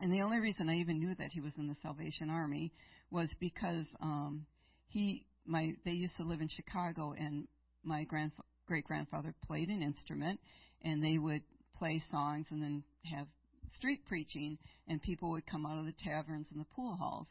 [0.00, 2.72] And the only reason I even knew that he was in the Salvation Army
[3.10, 4.46] was because um
[4.92, 7.46] he my they used to live in Chicago and
[7.82, 8.32] my grand
[8.66, 10.38] great grandfather played an instrument
[10.82, 11.42] and they would
[11.78, 13.26] play songs and then have
[13.74, 17.26] street preaching and people would come out of the taverns and the pool halls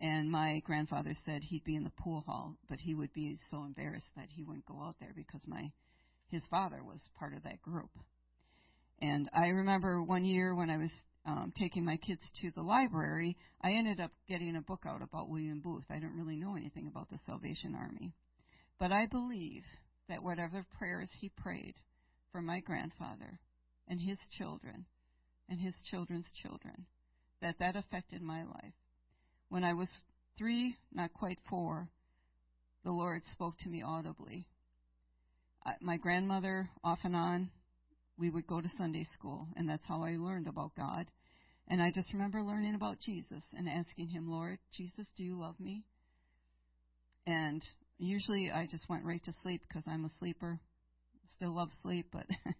[0.00, 3.64] and my grandfather said he'd be in the pool hall, but he would be so
[3.64, 5.72] embarrassed that he wouldn't go out there because my
[6.28, 7.90] his father was part of that group.
[9.00, 10.90] And I remember one year when I was
[11.26, 15.28] um, taking my kids to the library, I ended up getting a book out about
[15.28, 15.84] William Booth.
[15.90, 18.14] I didn't really know anything about the Salvation Army,
[18.78, 19.64] but I believe
[20.08, 21.74] that whatever prayers he prayed
[22.30, 23.40] for my grandfather
[23.88, 24.86] and his children
[25.48, 26.86] and his children's children,
[27.42, 28.74] that that affected my life
[29.48, 29.88] when I was
[30.36, 31.88] three, not quite four,
[32.84, 34.46] the Lord spoke to me audibly.
[35.64, 37.50] I, my grandmother, off and on,
[38.18, 41.06] we would go to Sunday school, and that's how I learned about God.
[41.68, 45.58] And I just remember learning about Jesus and asking him, Lord, Jesus, do you love
[45.58, 45.84] me?
[47.26, 47.62] And
[47.98, 50.60] usually I just went right to sleep because I'm a sleeper.
[51.34, 52.26] Still love sleep, but.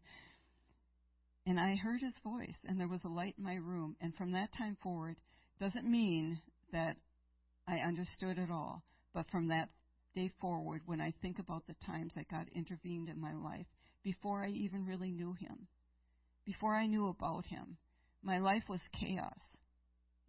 [1.47, 3.97] and I heard his voice, and there was a light in my room.
[4.01, 5.17] And from that time forward,
[5.61, 6.41] doesn't mean
[6.73, 6.97] that
[7.69, 8.83] I understood it all.
[9.15, 9.69] But from that
[10.17, 13.67] day forward, when I think about the times that God intervened in my life,
[14.03, 15.69] before I even really knew Him,
[16.45, 17.77] before I knew about Him,
[18.23, 19.39] my life was chaos.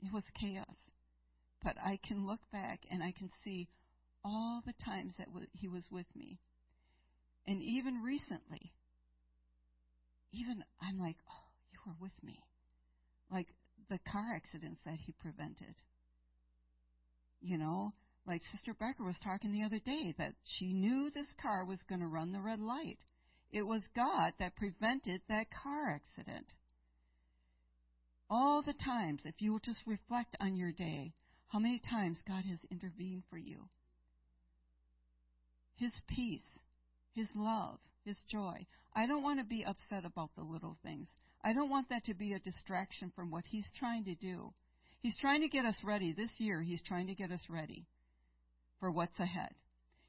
[0.04, 0.76] It was chaos.
[1.64, 3.68] But I can look back and I can see
[4.24, 6.38] all the times that He was with me.
[7.48, 8.74] And even recently,
[10.34, 12.40] even I'm like, oh, you were with me.
[13.32, 13.48] Like
[13.90, 15.76] the car accidents that He prevented
[17.42, 17.94] you know,
[18.28, 22.02] like Sister Becker was talking the other day, that she knew this car was going
[22.02, 23.00] to run the red light.
[23.52, 26.52] It was God that prevented that car accident.
[28.30, 31.14] All the times, if you will just reflect on your day,
[31.48, 33.70] how many times God has intervened for you.
[35.78, 36.42] His peace,
[37.14, 38.66] His love, His joy.
[38.94, 41.08] I don't want to be upset about the little things.
[41.42, 44.54] I don't want that to be a distraction from what He's trying to do.
[45.00, 46.12] He's trying to get us ready.
[46.12, 47.86] This year, He's trying to get us ready
[48.80, 49.52] for what's ahead.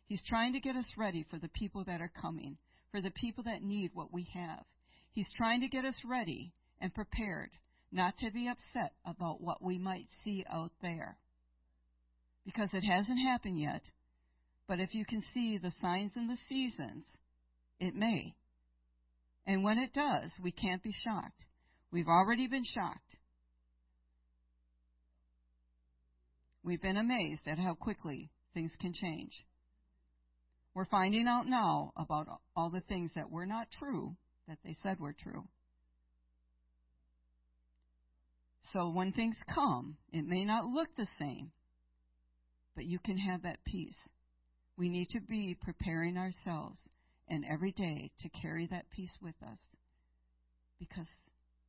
[0.06, 2.56] He's trying to get us ready for the people that are coming,
[2.90, 4.64] for the people that need what we have.
[5.12, 7.50] He's trying to get us ready and prepared,
[7.92, 11.16] not to be upset about what we might see out there.
[12.46, 13.82] Because it hasn't happened yet.
[14.66, 17.04] But if you can see the signs and the seasons,
[17.80, 18.34] it may.
[19.46, 21.44] And when it does, we can't be shocked.
[21.90, 23.16] We've already been shocked.
[26.62, 29.30] We've been amazed at how quickly things can change.
[30.74, 34.16] We're finding out now about all the things that were not true
[34.48, 35.44] that they said were true.
[38.72, 41.52] So when things come, it may not look the same,
[42.74, 43.94] but you can have that peace.
[44.76, 46.80] We need to be preparing ourselves
[47.28, 49.58] and every day to carry that peace with us
[50.80, 51.06] because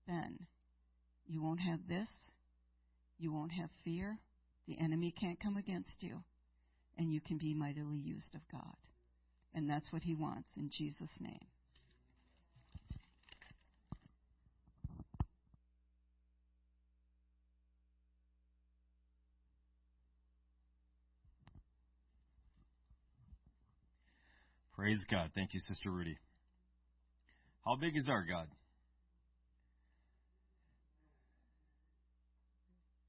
[0.08, 0.40] then
[1.28, 2.08] you won't have this,
[3.20, 4.18] you won't have fear,
[4.68, 6.24] the enemy can't come against you,
[7.00, 8.76] and you can be mightily used of God.
[9.56, 11.40] And that's what he wants in Jesus' name.
[24.76, 25.32] Praise God.
[25.36, 26.18] Thank you, Sister Rudy.
[27.66, 28.48] How big is our God?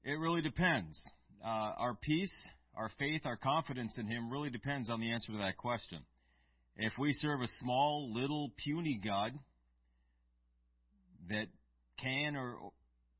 [0.03, 0.99] It really depends.
[1.43, 2.31] Uh, our peace,
[2.75, 5.99] our faith, our confidence in Him really depends on the answer to that question.
[6.77, 9.33] If we serve a small, little, puny God
[11.29, 11.47] that
[12.01, 12.71] can or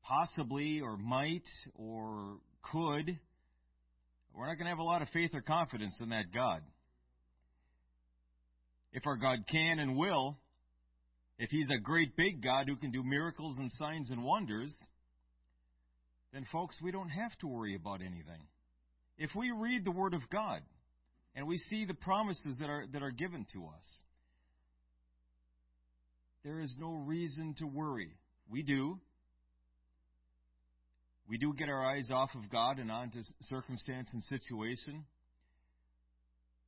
[0.02, 3.18] possibly or might or could,
[4.34, 6.62] we're not going to have a lot of faith or confidence in that God.
[8.92, 10.38] If our God can and will,
[11.38, 14.74] if He's a great big God who can do miracles and signs and wonders,
[16.32, 18.46] then, folks, we don't have to worry about anything.
[19.18, 20.60] If we read the Word of God
[21.34, 24.02] and we see the promises that are, that are given to us,
[26.44, 28.10] there is no reason to worry.
[28.50, 28.98] We do.
[31.28, 35.04] We do get our eyes off of God and onto circumstance and situation,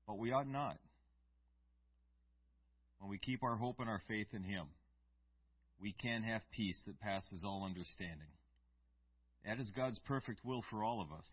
[0.07, 0.79] but we ought not.
[3.01, 4.67] When we keep our hope and our faith in Him,
[5.81, 8.31] we can have peace that passes all understanding.
[9.45, 11.27] That is God's perfect will for all of us.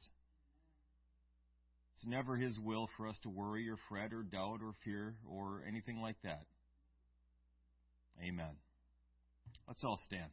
[2.01, 5.61] It's never His will for us to worry or fret or doubt or fear or
[5.67, 6.45] anything like that.
[8.23, 8.55] Amen.
[9.67, 10.31] Let's all stand.